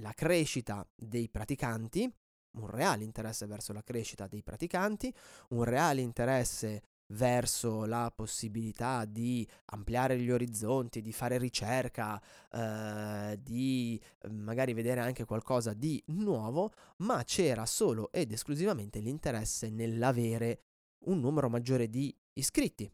la 0.00 0.12
crescita 0.12 0.86
dei 0.94 1.28
praticanti, 1.28 2.12
un 2.56 2.66
reale 2.68 3.04
interesse 3.04 3.46
verso 3.46 3.72
la 3.72 3.82
crescita 3.82 4.26
dei 4.26 4.42
praticanti, 4.42 5.12
un 5.50 5.64
reale 5.64 6.00
interesse 6.00 6.82
verso 7.08 7.84
la 7.84 8.12
possibilità 8.14 9.04
di 9.04 9.46
ampliare 9.66 10.18
gli 10.18 10.30
orizzonti, 10.30 11.02
di 11.02 11.12
fare 11.12 11.38
ricerca, 11.38 12.20
eh, 12.52 13.38
di 13.42 14.00
mm, 14.28 14.42
magari 14.42 14.72
vedere 14.72 15.00
anche 15.00 15.24
qualcosa 15.24 15.72
di 15.74 16.02
nuovo, 16.06 16.72
ma 16.98 17.22
c'era 17.24 17.66
solo 17.66 18.10
ed 18.12 18.32
esclusivamente 18.32 19.00
l'interesse 19.00 19.70
nell'avere 19.70 20.62
un 21.06 21.20
numero 21.20 21.48
maggiore 21.48 21.88
di 21.88 22.14
iscritti 22.34 22.90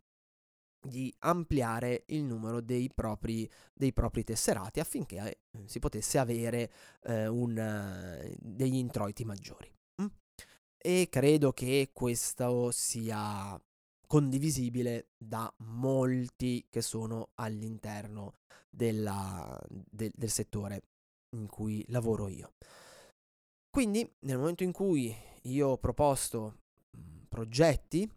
di 0.80 1.14
ampliare 1.20 2.04
il 2.06 2.24
numero 2.24 2.60
dei 2.60 2.90
propri, 2.92 3.48
dei 3.72 3.92
propri 3.92 4.24
tesserati 4.24 4.80
affinché 4.80 5.40
eh, 5.50 5.62
si 5.66 5.78
potesse 5.78 6.18
avere 6.18 6.70
eh, 7.02 7.26
un, 7.26 7.50
uh, 7.50 8.34
degli 8.38 8.76
introiti 8.76 9.24
maggiori. 9.24 9.70
Mm? 10.00 10.06
E 10.78 11.08
credo 11.10 11.52
che 11.52 11.90
questo 11.92 12.70
sia 12.70 13.60
condivisibile 14.10 15.10
da 15.16 15.48
molti 15.58 16.66
che 16.68 16.82
sono 16.82 17.30
all'interno 17.34 18.38
della, 18.68 19.56
de, 19.68 20.10
del 20.12 20.30
settore 20.30 20.82
in 21.36 21.46
cui 21.46 21.84
lavoro 21.90 22.26
io. 22.26 22.54
Quindi 23.70 24.12
nel 24.26 24.36
momento 24.36 24.64
in 24.64 24.72
cui 24.72 25.14
io 25.42 25.68
ho 25.68 25.78
proposto 25.78 26.56
mh, 26.90 27.26
progetti, 27.28 28.10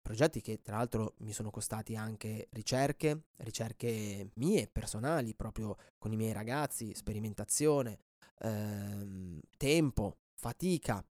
progetti 0.00 0.40
che 0.40 0.62
tra 0.62 0.76
l'altro 0.76 1.14
mi 1.18 1.32
sono 1.32 1.50
costati 1.50 1.96
anche 1.96 2.46
ricerche, 2.50 3.24
ricerche 3.38 4.30
mie, 4.34 4.68
personali, 4.68 5.34
proprio 5.34 5.76
con 5.98 6.12
i 6.12 6.16
miei 6.16 6.32
ragazzi, 6.32 6.94
sperimentazione, 6.94 7.98
ehm, 8.42 9.40
tempo, 9.56 10.18
fatica, 10.38 11.04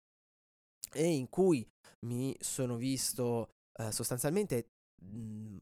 e 0.93 1.05
in 1.05 1.27
cui 1.27 1.69
mi 2.05 2.33
sono 2.39 2.77
visto 2.77 3.49
eh, 3.77 3.91
sostanzialmente 3.91 4.69
mh, 5.01 5.17
mhmm, 5.17 5.57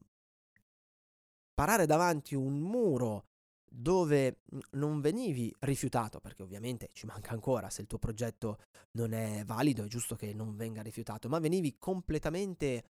parare 1.54 1.86
davanti 1.86 2.34
un 2.34 2.58
muro 2.58 3.26
dove 3.74 4.42
mhmm, 4.44 4.60
non 4.72 5.00
venivi 5.00 5.54
rifiutato, 5.60 6.20
perché 6.20 6.42
ovviamente 6.42 6.90
ci 6.92 7.06
manca 7.06 7.32
ancora, 7.32 7.70
se 7.70 7.82
il 7.82 7.86
tuo 7.86 7.98
progetto 7.98 8.58
non 8.92 9.12
è 9.12 9.42
valido 9.44 9.84
è 9.84 9.88
giusto 9.88 10.14
che 10.14 10.32
non 10.32 10.54
venga 10.56 10.82
rifiutato, 10.82 11.28
ma 11.28 11.38
venivi 11.40 11.76
completamente, 11.78 12.90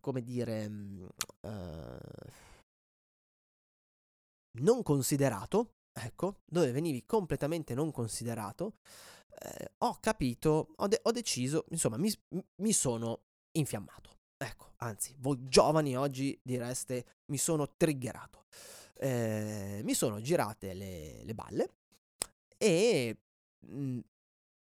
come 0.00 0.22
dire, 0.22 0.66
uh, 1.40 1.48
non 4.60 4.82
considerato, 4.82 5.74
ecco, 5.92 6.40
dove 6.44 6.70
venivi 6.70 7.04
completamente 7.04 7.74
non 7.74 7.90
considerato, 7.90 8.76
eh, 9.40 9.72
ho 9.78 9.98
capito, 10.00 10.74
ho, 10.76 10.86
de- 10.88 11.00
ho, 11.02 11.12
deciso, 11.12 11.64
insomma, 11.70 11.96
mi, 11.96 12.12
mi 12.56 12.72
sono 12.72 13.22
infiammato. 13.52 14.16
Ecco, 14.36 14.72
anzi, 14.78 15.14
voi 15.18 15.48
giovani 15.48 15.96
oggi 15.96 16.38
direste 16.42 17.22
mi 17.26 17.38
sono 17.38 17.74
triggerato. 17.76 18.44
Eh, 19.00 19.80
mi 19.84 19.94
sono 19.94 20.20
girate 20.20 20.74
le, 20.74 21.22
le 21.24 21.34
balle 21.34 21.74
e 22.56 23.16
mh, 23.60 23.80
mm, 23.80 23.98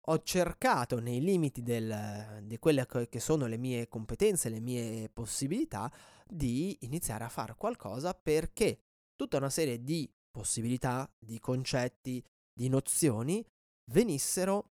ho 0.09 0.23
cercato 0.23 0.99
nei 0.99 1.21
limiti 1.21 1.63
del, 1.63 2.41
di 2.43 2.57
quelle 2.59 2.85
che 3.09 3.19
sono 3.19 3.45
le 3.45 3.57
mie 3.57 3.87
competenze, 3.87 4.49
le 4.49 4.59
mie 4.59 5.09
possibilità, 5.09 5.91
di 6.25 6.77
iniziare 6.81 7.23
a 7.23 7.29
fare 7.29 7.55
qualcosa 7.55 8.13
perché 8.13 8.79
tutta 9.15 9.37
una 9.37 9.49
serie 9.49 9.83
di 9.83 10.09
possibilità, 10.31 11.09
di 11.17 11.39
concetti, 11.39 12.23
di 12.53 12.69
nozioni 12.69 13.45
venissero 13.91 14.71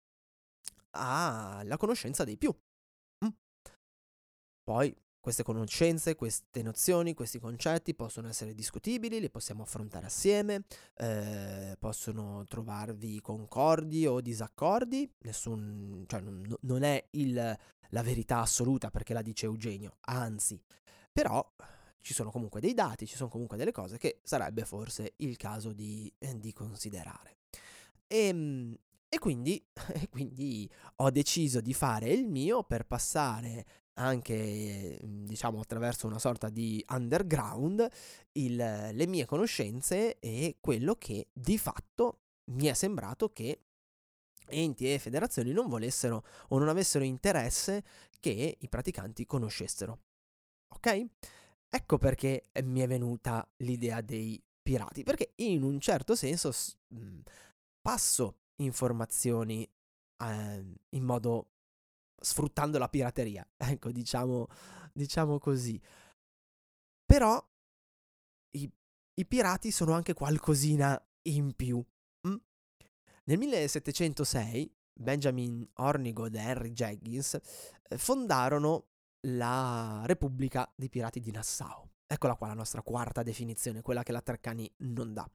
alla 0.92 1.78
conoscenza 1.78 2.24
dei 2.24 2.38
più. 2.38 2.54
Poi 4.64 4.96
queste 5.24 5.44
conoscenze, 5.44 6.16
queste 6.16 6.62
nozioni, 6.62 7.14
questi 7.14 7.40
concetti 7.40 7.96
possono 7.96 8.28
essere 8.28 8.54
discutibili, 8.54 9.22
li 9.22 9.30
possiamo 9.30 9.64
affrontare 9.64 10.08
assieme, 10.08 10.66
eh, 10.96 11.78
possono 11.80 12.44
trovarvi 12.46 13.22
concordi 13.22 14.06
o 14.06 14.20
disaccordi, 14.20 15.10
nessun, 15.20 16.04
cioè 16.08 16.20
non, 16.20 16.54
non 16.62 16.84
è 16.84 17.08
il, 17.12 17.58
la 17.90 18.02
verità 18.02 18.40
assoluta 18.40 18.90
perché 18.90 19.14
la 19.14 19.22
dice 19.22 19.46
Eugenio, 19.46 19.96
anzi, 20.02 20.62
però 21.10 21.42
ci 22.02 22.14
sono 22.14 22.30
comunque 22.30 22.60
dei 22.60 22.74
dati, 22.74 23.08
ci 23.08 23.16
sono 23.16 23.30
comunque 23.30 23.56
delle 23.56 23.72
cose 23.72 23.98
che 23.98 24.20
sarebbe 24.24 24.66
forse 24.66 25.14
il 25.18 25.38
caso 25.38 25.72
di, 25.72 26.12
eh, 26.18 26.38
di 26.38 26.52
considerare. 26.52 27.38
E, 28.08 28.28
ehm, 28.28 28.78
e 29.08 29.20
quindi, 29.20 29.64
e 29.94 30.10
quindi 30.10 30.70
ho 30.98 31.12
deciso 31.12 31.62
di 31.62 31.74
fare 31.74 32.10
il 32.10 32.28
mio 32.28 32.64
per 32.64 32.86
passare 32.86 33.83
anche 33.96 35.00
mhmm, 35.02 35.26
diciamo 35.26 35.60
attraverso 35.60 36.08
una 36.08 36.20
sorta 36.20 36.50
di 36.50 36.84
underground 36.90 37.88
il, 38.34 38.56
le 38.56 39.08
mie 39.08 39.26
conoscenze 39.26 40.20
e 40.20 40.58
quello 40.60 40.96
che 40.96 41.28
di 41.32 41.58
fatto 41.58 42.20
mi 42.52 42.66
è 42.66 42.74
sembrato 42.74 43.30
che 43.30 43.60
enti 44.48 44.92
e 44.92 45.00
federazioni 45.00 45.52
non 45.52 45.68
volessero 45.68 46.26
o 46.50 46.58
non 46.58 46.70
avessero 46.70 47.04
interesse 47.04 47.84
che 48.20 48.58
i 48.60 48.70
praticanti 48.70 49.26
conoscessero. 49.26 50.00
Ok? 50.76 51.06
Ecco 51.70 51.98
perché 51.98 52.50
mi 52.64 52.82
è 52.82 52.88
venuta 52.88 53.48
l'idea 53.58 54.02
dei 54.02 54.42
pirati, 54.62 55.04
perché 55.04 55.34
in 55.38 55.64
un 55.64 55.80
certo 55.80 56.16
senso 56.16 56.52
mhmm, 56.90 57.22
passo 57.82 58.38
informazioni 58.58 59.68
eh, 60.24 60.66
in 60.90 61.04
modo 61.04 61.53
sfruttando 62.20 62.78
la 62.78 62.90
pirateria, 62.90 63.48
ecco, 63.58 63.92
diciamo, 63.92 64.48
diciamo 64.94 65.40
così. 65.40 65.80
Però 67.06 67.44
i, 68.52 68.72
i, 69.16 69.26
pirati 69.26 69.72
sono 69.72 69.94
anche 69.94 70.14
qualcosina 70.14 71.02
in 71.24 71.54
più. 71.56 71.84
Mm? 72.28 72.36
Nel 73.26 73.38
1706 73.38 74.76
Benjamin 74.94 75.68
Hornigold 75.76 76.36
e 76.36 76.40
Henry 76.40 76.72
Jenkins 76.72 77.34
eh, 77.34 77.98
fondarono 77.98 78.88
la 79.28 80.04
Repubblica 80.06 80.72
dei 80.76 80.90
Pirati 80.90 81.20
di 81.20 81.32
Nassau. 81.32 81.90
Eccola 82.06 82.36
qua 82.36 82.48
la 82.48 82.54
nostra 82.54 82.82
quarta 82.82 83.24
definizione, 83.24 83.82
quella 83.82 84.04
che 84.04 84.12
la 84.12 84.22
Treccani 84.22 84.72
non 84.80 85.14
dà. 85.14 85.30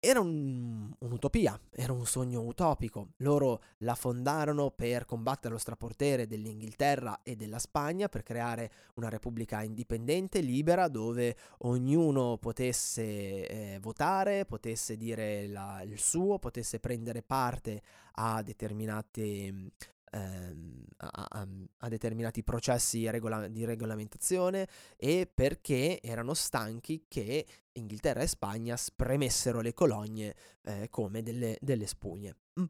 Era 0.00 0.18
un, 0.18 0.90
un'utopia, 0.98 1.60
era 1.70 1.92
un 1.92 2.06
sogno 2.06 2.40
utopico. 2.40 3.10
Loro 3.18 3.62
la 3.78 3.94
fondarono 3.94 4.70
per 4.70 5.04
combattere 5.04 5.52
lo 5.52 5.60
straportere 5.60 6.26
dell'Inghilterra 6.26 7.20
e 7.22 7.36
della 7.36 7.58
Spagna, 7.58 8.08
per 8.08 8.22
creare 8.22 8.70
una 8.94 9.10
repubblica 9.10 9.62
indipendente, 9.62 10.40
libera, 10.40 10.88
dove 10.88 11.36
ognuno 11.58 12.38
potesse 12.38 13.02
eh, 13.46 13.78
votare, 13.80 14.46
potesse 14.46 14.96
dire 14.96 15.46
la, 15.46 15.82
il 15.82 15.98
suo, 16.00 16.38
potesse 16.38 16.80
prendere 16.80 17.22
parte 17.22 17.82
a 18.12 18.42
determinate 18.42 19.72
ehm, 20.10 20.84
a, 20.98 21.26
a, 21.28 21.48
a, 21.78 21.88
determinati 21.88 22.42
processi 22.42 23.08
regola- 23.08 23.48
di 23.48 23.64
regolamentazione 23.64 24.68
e 24.96 25.30
perché 25.32 26.00
erano 26.02 26.34
stanchi 26.34 27.04
che 27.08 27.46
Inghilterra 27.72 28.20
e 28.20 28.26
Spagna 28.26 28.76
spremessero 28.76 29.60
le 29.60 29.72
colonie 29.72 30.34
eh, 30.62 30.88
come 30.90 31.22
delle, 31.22 31.56
delle 31.60 31.86
spugne. 31.86 32.36
Mm. 32.60 32.64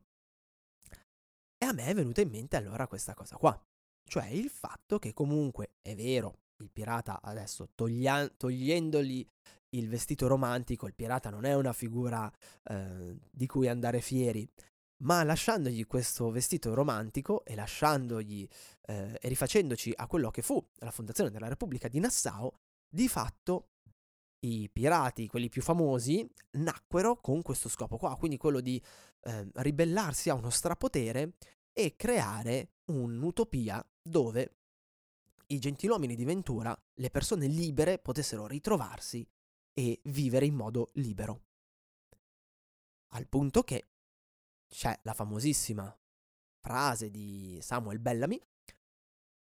E 1.59 1.66
a 1.66 1.73
me 1.73 1.85
è 1.87 1.94
venuta 1.94 2.20
in 2.20 2.30
mente 2.30 2.56
allora 2.56 2.87
questa 2.87 3.14
cosa 3.14 3.37
qua, 3.37 3.61
cioè 4.04 4.26
il 4.26 4.49
fatto 4.49 4.99
che 4.99 5.12
comunque 5.12 5.73
è 5.82 5.94
vero, 5.94 6.38
il 6.59 6.70
pirata 6.70 7.20
adesso 7.23 7.70
toglia- 7.75 8.28
togliendogli 8.28 9.26
il 9.70 9.88
vestito 9.88 10.26
romantico, 10.26 10.87
il 10.87 10.94
pirata 10.94 11.30
non 11.30 11.44
è 11.44 11.54
una 11.54 11.73
figura 11.73 12.30
eh, 12.64 13.16
di 13.30 13.47
cui 13.47 13.68
andare 13.68 14.00
fieri, 14.00 14.49
ma 15.02 15.23
lasciandogli 15.25 15.87
questo 15.87 16.30
vestito 16.30 16.75
romantico 16.75 17.45
e 17.45 17.54
lasciandogli 17.54 18.47
eh, 18.83 19.19
e 19.21 19.28
rifacendoci 19.28 19.92
a 19.95 20.07
quello 20.07 20.30
che 20.30 20.42
fu 20.42 20.64
la 20.78 20.90
fondazione 20.90 21.30
della 21.30 21.49
Repubblica 21.49 21.88
di 21.88 22.00
Nassau, 22.00 22.52
di 22.88 23.09
fatto 23.09 23.69
i 24.40 24.69
pirati, 24.71 25.28
quelli 25.28 25.49
più 25.49 25.62
famosi, 25.62 26.26
nacquero 26.52 27.16
con 27.16 27.42
questo 27.42 27.69
scopo 27.69 27.97
qua, 27.97 28.16
quindi 28.16 28.37
quello 28.37 28.61
di 28.61 28.83
eh, 29.23 29.49
ribellarsi 29.54 30.30
a 30.30 30.35
uno 30.35 30.50
strapotere 30.50 31.35
e 31.73 31.97
creare 31.97 32.73
un'utopia 32.87 33.85
dove 34.02 34.57
i 35.49 35.59
gentiluomini 35.59 36.14
di 36.14 36.25
Ventura, 36.25 36.78
le 36.95 37.11
persone 37.11 37.47
libere, 37.47 37.99
potessero 37.99 38.47
ritrovarsi 38.47 39.26
e 39.73 40.00
vivere 40.04 40.47
in 40.47 40.54
modo 40.54 40.90
libero. 40.95 41.42
Al 43.14 43.26
punto 43.26 43.62
che 43.62 43.88
c'è 44.71 44.97
la 45.03 45.12
famosissima 45.12 45.95
frase 46.61 47.11
di 47.11 47.59
Samuel 47.61 47.99
Bellamy, 47.99 48.41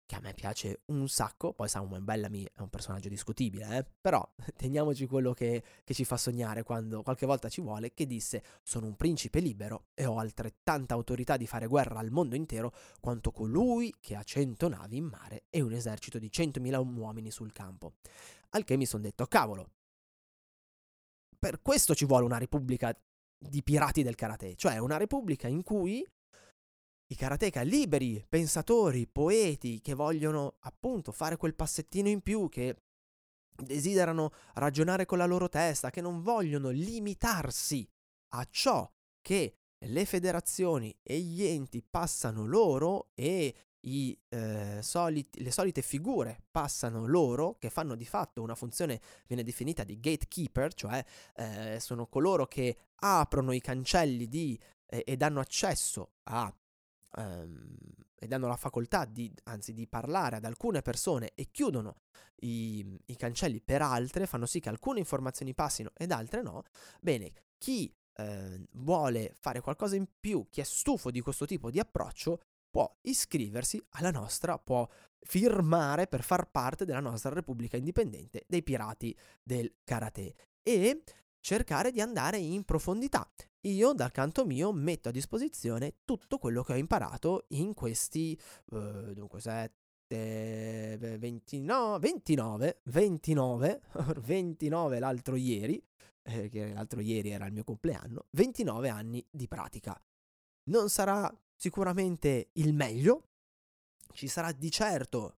che 0.06 0.16
a 0.16 0.20
me 0.20 0.34
piace 0.34 0.82
un 0.88 1.08
sacco, 1.08 1.54
poi 1.54 1.70
Samuel 1.70 2.02
Bellamy 2.02 2.44
è 2.44 2.60
un 2.60 2.70
personaggio 2.70 3.08
discutibile, 3.08 3.78
eh? 3.78 3.86
però 4.02 4.28
teniamoci 4.58 5.06
quello 5.06 5.32
che, 5.32 5.64
che, 5.86 5.94
ci 5.94 6.04
fa 6.04 6.18
sognare 6.18 6.64
quando 6.64 7.02
qualche 7.04 7.26
volta 7.26 7.48
ci 7.48 7.62
vuole, 7.62 7.94
che 7.94 8.06
disse 8.06 8.44
sono 8.64 8.88
un 8.88 8.98
principe 8.98 9.40
libero 9.40 9.86
e 9.94 10.06
ho 10.06 10.18
altrettanta 10.18 10.96
autorità 10.96 11.38
di 11.38 11.48
fare 11.48 11.68
guerra 11.68 12.00
al 12.00 12.12
mondo 12.12 12.36
intero 12.36 12.74
quanto 13.00 13.32
colui 13.32 13.94
che 14.02 14.16
ha 14.16 14.24
cento 14.24 14.68
navi 14.68 14.98
in 14.98 15.06
mare 15.06 15.46
e 15.50 15.62
un 15.62 15.72
esercito 15.72 16.20
di 16.20 16.30
centomila 16.32 16.80
uomini 16.80 17.32
sul 17.32 17.54
campo. 17.54 17.94
Al 18.50 18.66
che 18.66 18.76
mi 18.76 18.86
sono 18.86 19.04
detto, 19.04 19.28
cavolo, 19.28 19.70
per 21.40 21.62
questo 21.62 21.96
ci 21.96 22.06
vuole 22.06 22.26
una 22.26 22.38
repubblica 22.38 22.94
di 23.42 23.64
pirati 23.64 24.04
del 24.04 24.16
karate, 24.16 24.56
cioè 24.56 24.78
una 24.78 24.98
repubblica 24.98 25.48
in 25.48 25.64
cui 25.64 26.06
i 27.08 27.16
karateka 27.16 27.62
liberi, 27.62 28.24
pensatori, 28.30 29.08
poeti 29.08 29.82
che 29.82 29.96
vogliono 29.96 30.56
appunto 30.60 31.12
fare 31.12 31.38
quel 31.38 31.56
passettino 31.56 32.08
in 32.08 32.22
più, 32.22 32.48
che 32.48 32.84
desiderano 33.54 34.32
ragionare 34.54 35.06
con 35.06 35.18
la 35.18 35.26
loro 35.26 35.50
testa, 35.50 35.90
che 35.90 36.02
non 36.02 36.22
vogliono 36.22 36.70
limitarsi 36.70 37.88
a 38.34 38.48
ciò 38.50 38.90
che 39.22 39.56
le 39.86 40.06
federazioni 40.06 40.96
e 41.02 41.20
gli 41.20 41.44
enti 41.44 41.82
passano 41.82 42.46
loro 42.46 43.10
e 43.16 43.54
i, 43.82 44.18
eh, 44.30 44.80
soliti, 44.82 45.42
le 45.44 45.52
solite 45.52 45.82
figure 45.82 46.44
passano 46.52 47.06
loro, 47.06 47.58
che 47.58 47.70
fanno 47.70 47.96
di 47.96 48.06
fatto 48.06 48.42
una 48.42 48.56
funzione, 48.56 49.02
viene 49.28 49.44
definita 49.44 49.84
di 49.84 50.00
gatekeeper, 50.00 50.74
cioè 50.74 51.04
eh, 51.36 51.78
sono 51.80 52.08
coloro 52.08 52.48
che 52.48 52.78
aprono 52.96 53.52
i 53.52 53.62
cancelli 53.62 54.28
di, 54.28 54.60
eh, 54.88 55.04
e 55.06 55.18
danno 55.18 55.40
accesso 55.40 56.14
a 56.24 56.54
Um, 57.14 57.76
e 58.18 58.26
danno 58.26 58.48
la 58.48 58.56
facoltà 58.56 59.04
di, 59.04 59.30
anzi, 59.46 59.74
di 59.74 59.86
parlare 59.86 60.38
ad 60.38 60.46
alcune 60.46 60.82
persone 60.82 61.32
e 61.34 61.50
chiudono 61.52 62.04
i, 62.42 62.86
i, 63.08 63.16
cancelli 63.18 63.60
per 63.60 63.82
altre, 63.82 64.28
fanno 64.28 64.46
sì 64.46 64.60
che 64.60 64.70
alcune 64.70 65.00
informazioni 65.00 65.54
passino 65.54 65.92
ed 65.96 66.12
altre 66.12 66.42
no, 66.42 66.64
bene, 67.02 67.32
chi 67.58 67.94
eh, 68.14 68.68
vuole 68.74 69.34
fare 69.40 69.60
qualcosa 69.60 69.96
in 69.96 70.08
più, 70.20 70.48
chi 70.50 70.62
è 70.62 70.64
stufo 70.64 71.10
di 71.10 71.20
questo 71.22 71.46
tipo 71.46 71.72
di 71.72 71.80
approccio, 71.80 72.42
può 72.72 72.92
iscriversi 73.02 73.84
alla 73.92 74.10
nostra, 74.10 74.58
può 74.58 74.88
firmare 75.20 76.08
per 76.08 76.24
far 76.24 76.50
parte 76.50 76.86
della 76.86 77.00
nostra 77.00 77.32
Repubblica 77.32 77.78
Indipendente 77.78 78.46
dei 78.48 78.64
Pirati 78.64 79.16
del 79.44 79.72
Karate 79.84 80.34
e 80.64 81.04
cercare 81.40 81.92
di 81.92 82.02
andare 82.02 82.38
in 82.38 82.64
profondità. 82.64 83.30
Io 83.66 83.94
dal 83.94 84.12
canto 84.12 84.46
mio 84.46 84.72
metto 84.72 85.10
a 85.10 85.12
disposizione 85.12 85.98
tutto 86.06 86.40
quello 86.40 86.64
che 86.64 86.74
ho 86.74 86.78
imparato 86.78 87.46
in 87.50 87.76
questi 87.76 88.40
uh, 88.72 89.14
dunque 89.14 89.40
7 89.40 89.76
29 90.08 92.00
29 92.00 92.82
29 92.86 93.82
29 94.22 95.00
l'altro 95.00 95.36
ieri 95.36 95.82
eh, 96.24 96.50
che 96.50 96.74
l'altro 96.74 97.02
ieri 97.02 97.30
era 97.30 97.46
il 97.46 97.54
mio 97.54 97.64
compleanno 97.64 98.26
29 98.32 98.90
anni 98.90 99.26
di 99.30 99.48
pratica. 99.48 100.00
Non 100.64 100.90
sarà 100.90 101.32
sicuramente 101.62 102.50
il 102.54 102.74
meglio. 102.74 103.28
Ci 104.14 104.28
sarà 104.28 104.52
di 104.52 104.72
certo 104.72 105.38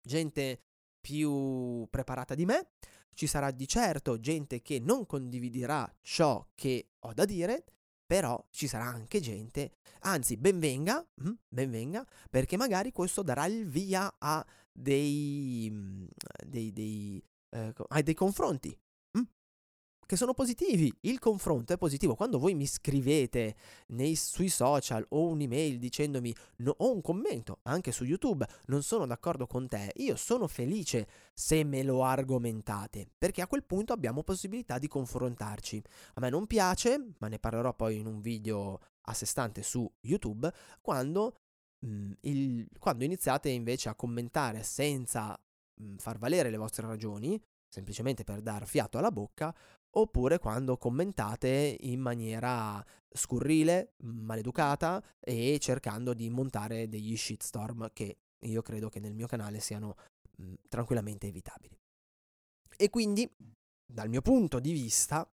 gente 0.00 0.62
più 1.00 1.84
preparata 1.90 2.36
di 2.36 2.44
me, 2.44 2.70
ci 3.12 3.26
sarà 3.26 3.50
di 3.50 3.66
certo 3.66 4.20
gente 4.20 4.62
che 4.62 4.78
non 4.78 5.04
condividerà 5.04 5.92
ciò 6.00 6.46
che 6.54 6.90
ho 7.00 7.12
da 7.12 7.24
dire, 7.24 7.64
però 8.06 8.42
ci 8.50 8.68
sarà 8.68 8.84
anche 8.84 9.18
gente, 9.18 9.78
anzi 10.02 10.36
benvenga, 10.36 11.04
mm, 11.24 11.32
benvenga, 11.48 12.06
perché 12.30 12.56
magari 12.56 12.92
questo 12.92 13.22
darà 13.22 13.44
il 13.46 13.66
via 13.66 14.14
a 14.16 14.46
dei, 14.70 15.68
mm, 15.70 16.06
dei, 16.46 16.72
dei, 16.72 17.22
eh, 17.50 17.74
a 17.88 18.00
dei 18.00 18.14
confronti, 18.14 18.78
che 20.08 20.16
sono 20.16 20.32
positivi. 20.32 20.90
Il 21.02 21.18
confronto 21.18 21.74
è 21.74 21.76
positivo. 21.76 22.14
Quando 22.14 22.38
voi 22.38 22.54
mi 22.54 22.66
scrivete 22.66 23.54
nei, 23.88 24.16
sui 24.16 24.48
social 24.48 25.04
o 25.10 25.28
un'email 25.28 25.78
dicendomi 25.78 26.34
no, 26.56 26.74
o 26.78 26.94
un 26.94 27.02
commento 27.02 27.58
anche 27.64 27.92
su 27.92 28.04
YouTube, 28.04 28.48
non 28.68 28.82
sono 28.82 29.04
d'accordo 29.04 29.46
con 29.46 29.68
te, 29.68 29.92
io 29.96 30.16
sono 30.16 30.46
felice 30.46 31.06
se 31.34 31.62
me 31.62 31.82
lo 31.82 32.04
argomentate, 32.04 33.06
perché 33.18 33.42
a 33.42 33.46
quel 33.46 33.64
punto 33.64 33.92
abbiamo 33.92 34.22
possibilità 34.22 34.78
di 34.78 34.88
confrontarci. 34.88 35.82
A 36.14 36.20
me 36.20 36.30
non 36.30 36.46
piace, 36.46 37.12
ma 37.18 37.28
ne 37.28 37.38
parlerò 37.38 37.74
poi 37.74 37.98
in 37.98 38.06
un 38.06 38.22
video 38.22 38.80
a 39.02 39.12
sé 39.12 39.26
stante 39.26 39.62
su 39.62 39.86
YouTube, 40.00 40.50
quando, 40.80 41.34
mh, 41.80 41.88
mm, 41.90 42.12
il, 42.22 42.68
quando 42.78 43.04
iniziate 43.04 43.50
invece 43.50 43.90
a 43.90 43.94
commentare 43.94 44.62
senza 44.62 45.38
mh, 45.74 45.84
mm, 45.84 45.96
far 45.96 46.16
valere 46.16 46.48
le 46.48 46.56
vostre 46.56 46.86
ragioni, 46.86 47.38
semplicemente 47.68 48.24
per 48.24 48.40
dar 48.40 48.66
fiato 48.66 48.98
alla 48.98 49.10
bocca, 49.10 49.54
oppure 49.90 50.38
quando 50.38 50.76
commentate 50.76 51.76
in 51.80 52.00
maniera 52.00 52.84
scurrile, 53.10 53.94
maleducata 53.98 55.02
e 55.18 55.58
cercando 55.60 56.14
di 56.14 56.28
montare 56.30 56.88
degli 56.88 57.16
shitstorm 57.16 57.90
che 57.92 58.18
io 58.40 58.62
credo 58.62 58.88
che 58.88 59.00
nel 59.00 59.14
mio 59.14 59.26
canale 59.26 59.60
siano 59.60 59.96
mh, 60.36 60.54
tranquillamente 60.68 61.26
evitabili. 61.26 61.76
E 62.76 62.90
quindi, 62.90 63.28
dal 63.84 64.08
mio 64.08 64.20
punto 64.20 64.60
di 64.60 64.72
vista, 64.72 65.28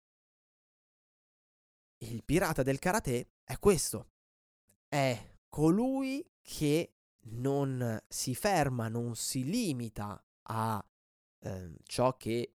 il 2.03 2.23
pirata 2.23 2.63
del 2.63 2.79
karate 2.79 3.31
è 3.43 3.57
questo. 3.57 4.09
È 4.87 5.35
colui 5.49 6.23
che 6.41 6.93
non 7.23 7.99
si 8.07 8.35
ferma, 8.35 8.87
non 8.87 9.15
si 9.15 9.43
limita 9.43 10.23
a 10.43 10.83
eh, 11.39 11.75
ciò 11.83 12.15
che 12.17 12.55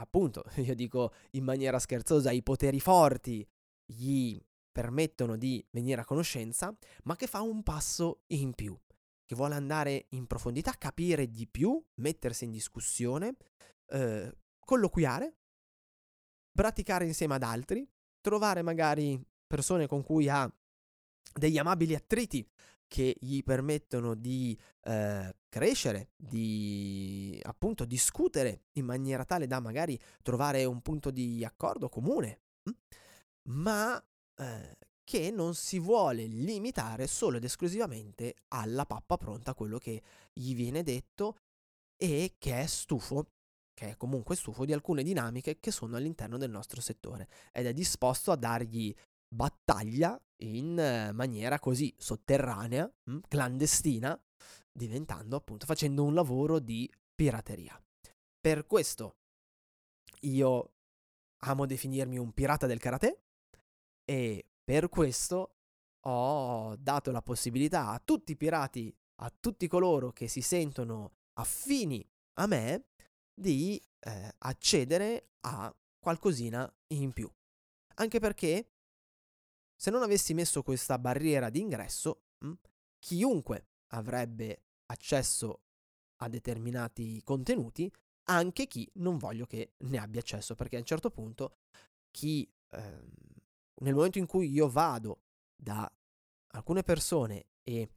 appunto, 0.00 0.44
io 0.56 0.74
dico 0.74 1.12
in 1.32 1.44
maniera 1.44 1.78
scherzosa, 1.78 2.30
i 2.30 2.42
poteri 2.42 2.80
forti 2.80 3.46
gli 3.84 4.40
permettono 4.70 5.36
di 5.36 5.64
venire 5.70 6.00
a 6.00 6.04
conoscenza, 6.04 6.76
ma 7.04 7.16
che 7.16 7.26
fa 7.26 7.40
un 7.40 7.62
passo 7.62 8.22
in 8.28 8.54
più, 8.54 8.78
che 9.24 9.34
vuole 9.34 9.54
andare 9.54 10.06
in 10.10 10.26
profondità, 10.26 10.72
capire 10.72 11.28
di 11.28 11.46
più, 11.46 11.82
mettersi 11.96 12.44
in 12.44 12.50
discussione, 12.50 13.36
eh, 13.88 14.32
colloquiare, 14.60 15.36
praticare 16.52 17.06
insieme 17.06 17.34
ad 17.34 17.42
altri, 17.42 17.88
trovare 18.20 18.62
magari 18.62 19.20
persone 19.46 19.86
con 19.86 20.02
cui 20.02 20.28
ha 20.28 20.50
degli 21.32 21.58
amabili 21.58 21.94
attriti 21.94 22.46
che 22.88 23.14
gli 23.20 23.42
permettono 23.42 24.14
di 24.14 24.58
eh, 24.82 25.36
crescere, 25.48 26.10
di 26.16 27.38
appunto 27.44 27.84
discutere 27.84 28.64
in 28.72 28.86
maniera 28.86 29.24
tale 29.24 29.46
da 29.46 29.60
magari 29.60 29.98
trovare 30.22 30.64
un 30.64 30.80
punto 30.80 31.10
di 31.10 31.44
accordo 31.44 31.88
comune. 31.88 32.40
ma 33.50 34.02
eh, 34.36 34.76
che 35.04 35.30
non 35.30 35.54
si 35.54 35.78
vuole 35.78 36.26
limitare 36.26 37.06
solo 37.06 37.38
ed 37.38 37.44
esclusivamente 37.44 38.34
alla 38.48 38.84
pappa 38.84 39.16
pronta, 39.16 39.54
quello 39.54 39.78
che 39.78 40.02
gli 40.34 40.54
viene 40.54 40.82
detto 40.82 41.38
e 41.96 42.34
che 42.38 42.60
è 42.60 42.66
stufo, 42.66 43.30
che 43.72 43.90
è 43.90 43.96
comunque 43.96 44.36
stufo 44.36 44.66
di 44.66 44.74
alcune 44.74 45.02
dinamiche 45.02 45.60
che 45.60 45.70
sono 45.70 45.96
all'interno 45.96 46.36
del 46.36 46.50
nostro 46.50 46.82
settore 46.82 47.28
ed 47.52 47.64
è 47.64 47.72
disposto 47.72 48.32
a 48.32 48.36
dargli 48.36 48.94
battaglia 49.26 50.20
in 50.42 50.78
eh, 50.78 51.12
maniera 51.12 51.58
così 51.58 51.94
sotterranea, 51.96 52.90
mh, 53.04 53.18
clandestina, 53.28 54.20
diventando 54.70 55.36
appunto 55.36 55.66
facendo 55.66 56.04
un 56.04 56.14
lavoro 56.14 56.58
di 56.58 56.90
pirateria. 57.14 57.80
Per 58.40 58.66
questo 58.66 59.16
io 60.22 60.72
amo 61.42 61.66
definirmi 61.66 62.18
un 62.18 62.32
pirata 62.32 62.66
del 62.66 62.78
karate 62.78 63.22
e 64.04 64.46
per 64.64 64.88
questo 64.88 65.54
ho 66.00 66.76
dato 66.76 67.10
la 67.10 67.22
possibilità 67.22 67.88
a 67.88 68.00
tutti 68.02 68.32
i 68.32 68.36
pirati, 68.36 68.94
a 69.16 69.32
tutti 69.38 69.66
coloro 69.66 70.12
che 70.12 70.28
si 70.28 70.40
sentono 70.40 71.12
affini 71.34 72.06
a 72.34 72.46
me, 72.46 72.86
di 73.34 73.80
eh, 74.00 74.34
accedere 74.38 75.30
a 75.40 75.74
qualcosina 75.98 76.72
in 76.88 77.12
più. 77.12 77.30
Anche 77.96 78.20
perché 78.20 78.68
se 79.78 79.90
non 79.90 80.02
avessi 80.02 80.34
messo 80.34 80.62
questa 80.64 80.98
barriera 80.98 81.50
d'ingresso, 81.50 82.22
mh, 82.38 82.52
chiunque 82.98 83.68
avrebbe 83.92 84.64
accesso 84.86 85.60
a 86.16 86.28
determinati 86.28 87.22
contenuti, 87.22 87.90
anche 88.24 88.66
chi 88.66 88.90
non 88.94 89.18
voglio 89.18 89.46
che 89.46 89.74
ne 89.78 89.98
abbia 89.98 90.18
accesso, 90.18 90.56
perché 90.56 90.76
a 90.76 90.80
un 90.80 90.84
certo 90.84 91.10
punto 91.10 91.58
chi 92.10 92.50
ehm, 92.70 93.10
nel 93.82 93.94
momento 93.94 94.18
in 94.18 94.26
cui 94.26 94.50
io 94.50 94.68
vado 94.68 95.22
da 95.54 95.90
alcune 96.54 96.82
persone 96.82 97.46
e 97.62 97.88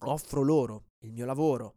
offro 0.00 0.42
loro 0.42 0.86
il 1.00 1.12
mio 1.12 1.26
lavoro 1.26 1.76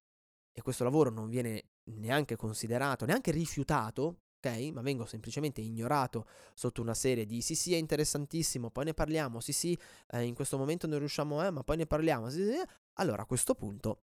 e 0.54 0.62
questo 0.62 0.86
lavoro 0.86 1.10
non 1.10 1.28
viene 1.28 1.72
neanche 1.92 2.38
considerato, 2.38 3.06
neanche 3.06 3.32
rifiutato, 3.32 4.20
ok? 4.42 4.72
Ma 4.72 4.82
vengo 4.82 5.06
semplicemente 5.06 5.62
ignorato 5.62 6.26
sotto 6.54 6.82
una 6.82 6.94
serie 6.94 7.26
di 7.26 7.42
sì 7.42 7.56
sì 7.56 7.74
è 7.74 7.78
interessantissimo, 7.78 8.72
poi 8.72 8.86
ne 8.86 8.94
parliamo, 8.94 9.40
sì 9.40 9.54
sì 9.54 9.78
eh, 10.10 10.24
in 10.24 10.34
questo 10.34 10.58
momento 10.58 10.88
non 10.88 11.00
riusciamo, 11.00 11.46
eh, 11.46 11.52
ma 11.52 11.64
poi 11.64 11.78
ne 11.78 11.86
parliamo, 11.86 12.30
sì, 12.30 12.44
sì, 12.44 12.62
allora 13.00 13.22
a 13.24 13.26
questo 13.26 13.54
punto 13.56 14.02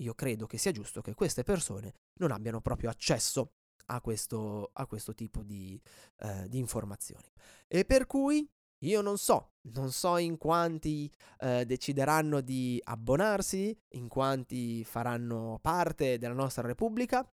io 0.00 0.14
credo 0.14 0.46
che 0.46 0.58
sia 0.58 0.72
giusto 0.72 1.00
che 1.00 1.14
queste 1.14 1.42
persone 1.42 1.94
non 2.20 2.30
abbiano 2.30 2.60
proprio 2.60 2.90
accesso 2.90 3.52
a 3.86 4.00
questo, 4.00 4.70
a 4.74 4.86
questo 4.86 5.14
tipo 5.14 5.42
di, 5.42 5.80
eh, 6.18 6.48
di 6.48 6.58
informazioni. 6.58 7.30
E 7.66 7.84
per 7.84 8.06
cui 8.06 8.48
io 8.82 9.00
non 9.00 9.18
so, 9.18 9.54
non 9.72 9.90
so 9.90 10.18
in 10.18 10.36
quanti 10.36 11.10
eh, 11.40 11.64
decideranno 11.64 12.40
di 12.40 12.80
abbonarsi, 12.84 13.76
in 13.94 14.08
quanti 14.08 14.84
faranno 14.84 15.58
parte 15.60 16.18
della 16.18 16.34
nostra 16.34 16.66
Repubblica, 16.66 17.28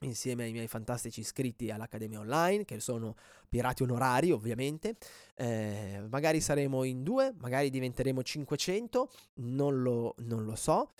insieme 0.00 0.44
ai 0.44 0.52
miei 0.52 0.68
fantastici 0.68 1.20
iscritti 1.20 1.70
all'Accademia 1.70 2.20
Online, 2.20 2.64
che 2.64 2.80
sono 2.80 3.14
pirati 3.48 3.82
onorari 3.82 4.30
ovviamente. 4.30 4.96
Eh, 5.34 6.04
magari 6.08 6.40
saremo 6.40 6.84
in 6.84 7.02
due, 7.02 7.34
magari 7.38 7.70
diventeremo 7.70 8.22
500, 8.22 9.10
non 9.34 9.82
lo, 9.82 10.14
non 10.18 10.44
lo 10.44 10.56
so, 10.56 10.92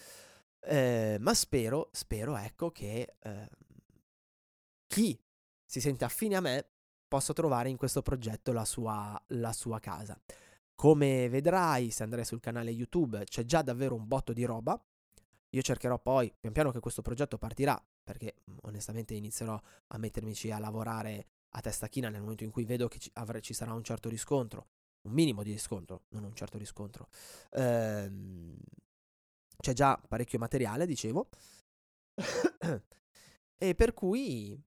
eh, 0.60 1.16
ma 1.20 1.34
spero, 1.34 1.90
spero 1.92 2.36
ecco 2.36 2.70
che 2.70 3.14
eh, 3.20 3.48
chi 4.86 5.18
si 5.64 5.80
sente 5.80 6.04
affine 6.04 6.36
a 6.36 6.40
me 6.40 6.66
possa 7.08 7.32
trovare 7.32 7.68
in 7.68 7.76
questo 7.76 8.02
progetto 8.02 8.52
la 8.52 8.64
sua, 8.64 9.20
la 9.28 9.52
sua 9.52 9.78
casa. 9.78 10.18
Come 10.74 11.28
vedrai, 11.28 11.90
se 11.90 12.02
andrai 12.02 12.24
sul 12.24 12.40
canale 12.40 12.70
YouTube, 12.70 13.24
c'è 13.24 13.44
già 13.44 13.62
davvero 13.62 13.94
un 13.94 14.06
botto 14.06 14.32
di 14.32 14.44
roba. 14.44 14.80
Io 15.50 15.62
cercherò 15.62 15.98
poi, 15.98 16.32
pian 16.38 16.52
piano 16.52 16.70
che 16.70 16.80
questo 16.80 17.02
progetto 17.02 17.38
partirà, 17.38 17.80
perché 18.06 18.36
onestamente 18.62 19.14
inizierò 19.14 19.60
a 19.88 19.98
mettermici 19.98 20.52
a 20.52 20.60
lavorare 20.60 21.26
a 21.50 21.60
testa 21.60 21.88
china 21.88 22.08
nel 22.08 22.20
momento 22.20 22.44
in 22.44 22.52
cui 22.52 22.64
vedo 22.64 22.86
che 22.86 23.00
ci, 23.00 23.10
avre, 23.14 23.40
ci 23.40 23.52
sarà 23.52 23.72
un 23.72 23.82
certo 23.82 24.08
riscontro, 24.08 24.68
un 25.08 25.12
minimo 25.12 25.42
di 25.42 25.50
riscontro, 25.50 26.04
non 26.10 26.22
un 26.22 26.34
certo 26.34 26.56
riscontro. 26.56 27.08
Ehm, 27.50 28.56
c'è 29.58 29.72
già 29.72 30.00
parecchio 30.08 30.38
materiale, 30.38 30.86
dicevo. 30.86 31.28
e 33.58 33.74
per 33.74 33.92
cui 33.92 34.62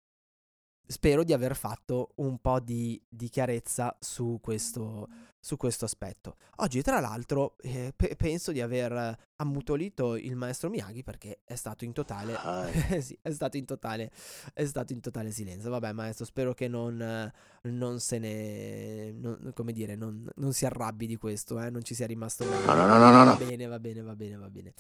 spero 0.90 1.24
di 1.24 1.34
aver 1.34 1.56
fatto 1.56 2.14
un 2.16 2.40
po' 2.40 2.60
di, 2.60 3.00
di 3.08 3.30
chiarezza 3.30 3.96
su 4.00 4.40
questo, 4.42 5.08
su 5.40 5.56
questo, 5.56 5.86
aspetto. 5.86 6.38
Oggi, 6.58 6.82
tra 6.82 7.00
l'altro, 7.00 7.56
eh, 7.62 7.94
pe- 7.96 8.16
penso 8.16 8.52
di 8.52 8.60
aver 8.60 9.16
ammutolito 9.36 10.16
il 10.16 10.36
maestro 10.36 10.68
Miyagi 10.68 11.04
perché 11.04 11.42
è 11.44 11.54
stato 11.54 11.86
in 11.86 11.94
totale. 11.94 12.36
sì, 13.02 13.16
è 13.22 13.30
stato 13.30 13.56
in 13.58 13.66
totale. 13.66 14.10
È 14.52 14.66
stato 14.66 14.92
in 14.92 15.00
totale 15.00 15.30
silenzio. 15.30 15.70
Vabbè, 15.70 15.92
maestro, 15.92 16.26
spero 16.26 16.56
che 16.56 16.68
non, 16.68 17.32
non 17.62 18.00
se 18.00 18.18
ne. 18.18 19.12
Non, 19.12 19.52
come 19.54 19.74
dire, 19.74 19.96
non, 19.96 20.28
non, 20.38 20.54
si 20.54 20.66
arrabbi 20.66 21.06
di 21.06 21.18
questo, 21.18 21.62
eh, 21.62 21.70
non 21.70 21.84
ci 21.84 21.94
sia 21.94 22.08
rimasto 22.08 22.46
male. 22.46 22.66
No, 22.66 22.74
no, 22.74 22.98
no, 22.98 23.12
no, 23.12 23.24
no. 23.26 23.38
Va 23.38 23.46
bene, 23.46 23.68
va 23.68 23.80
bene, 23.80 24.02
va 24.02 24.16
bene, 24.16 24.36
va 24.38 24.50
bene. 24.50 24.74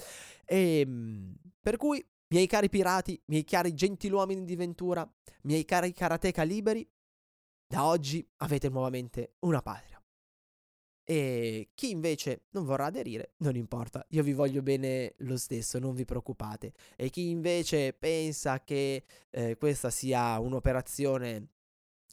E, 0.43 0.79
ehm, 0.79 1.35
per 1.61 1.77
cui 1.77 2.03
Miei 2.31 2.45
cari 2.45 2.69
pirati, 2.69 3.19
miei 3.25 3.43
cari 3.43 3.73
gentiluomini 3.73 4.45
di 4.45 4.55
Ventura, 4.55 5.09
miei 5.43 5.65
cari 5.65 5.91
karateka 5.91 6.43
liberi, 6.43 6.87
da 7.65 7.85
oggi 7.85 8.27
avete 8.37 8.69
nuovamente 8.69 9.35
una 9.39 9.61
patria. 9.63 9.99
E 11.03 11.69
chi 11.73 11.89
invece 11.89 12.43
non 12.51 12.65
vorrà 12.65 12.85
aderire, 12.85 13.33
non 13.37 13.55
importa, 13.55 14.05
io 14.09 14.21
vi 14.21 14.33
voglio 14.33 14.61
bene 14.61 15.15
lo 15.19 15.37
stesso, 15.37 15.79
non 15.79 15.95
vi 15.95 16.05
preoccupate. 16.05 16.73
E 16.95 17.09
chi 17.09 17.29
invece 17.29 17.93
pensa 17.93 18.63
che 18.63 19.05
eh, 19.31 19.57
questa 19.57 19.89
sia 19.89 20.37
un'operazione 20.37 21.47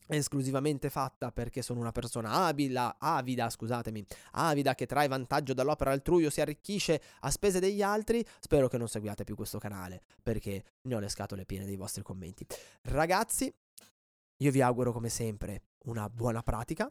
esclusivamente 0.08 0.90
fatta 0.90 1.32
perché 1.32 1.62
sono 1.62 1.80
una 1.80 1.92
persona 1.92 2.46
abila, 2.46 2.96
avida, 2.98 3.50
scusatemi, 3.50 4.04
avida 4.32 4.74
che 4.74 4.86
trae 4.86 5.08
vantaggio 5.08 5.54
dall'opera 5.54 5.90
altrui 5.90 6.26
o 6.26 6.30
si 6.30 6.40
arricchisce 6.40 7.00
a 7.20 7.30
spese 7.30 7.60
degli 7.60 7.82
altri, 7.82 8.24
spero 8.40 8.68
che 8.68 8.78
non 8.78 8.88
seguiate 8.88 9.24
più 9.24 9.34
questo 9.34 9.58
canale 9.58 10.02
perché 10.22 10.62
ne 10.82 10.94
ho 10.94 10.98
le 10.98 11.08
scatole 11.08 11.44
piene 11.44 11.64
dei 11.64 11.76
vostri 11.76 12.02
commenti. 12.02 12.46
Ragazzi, 12.82 13.52
io 14.38 14.50
vi 14.50 14.60
auguro 14.60 14.92
come 14.92 15.08
sempre 15.08 15.62
una 15.84 16.08
buona 16.10 16.42
pratica. 16.42 16.90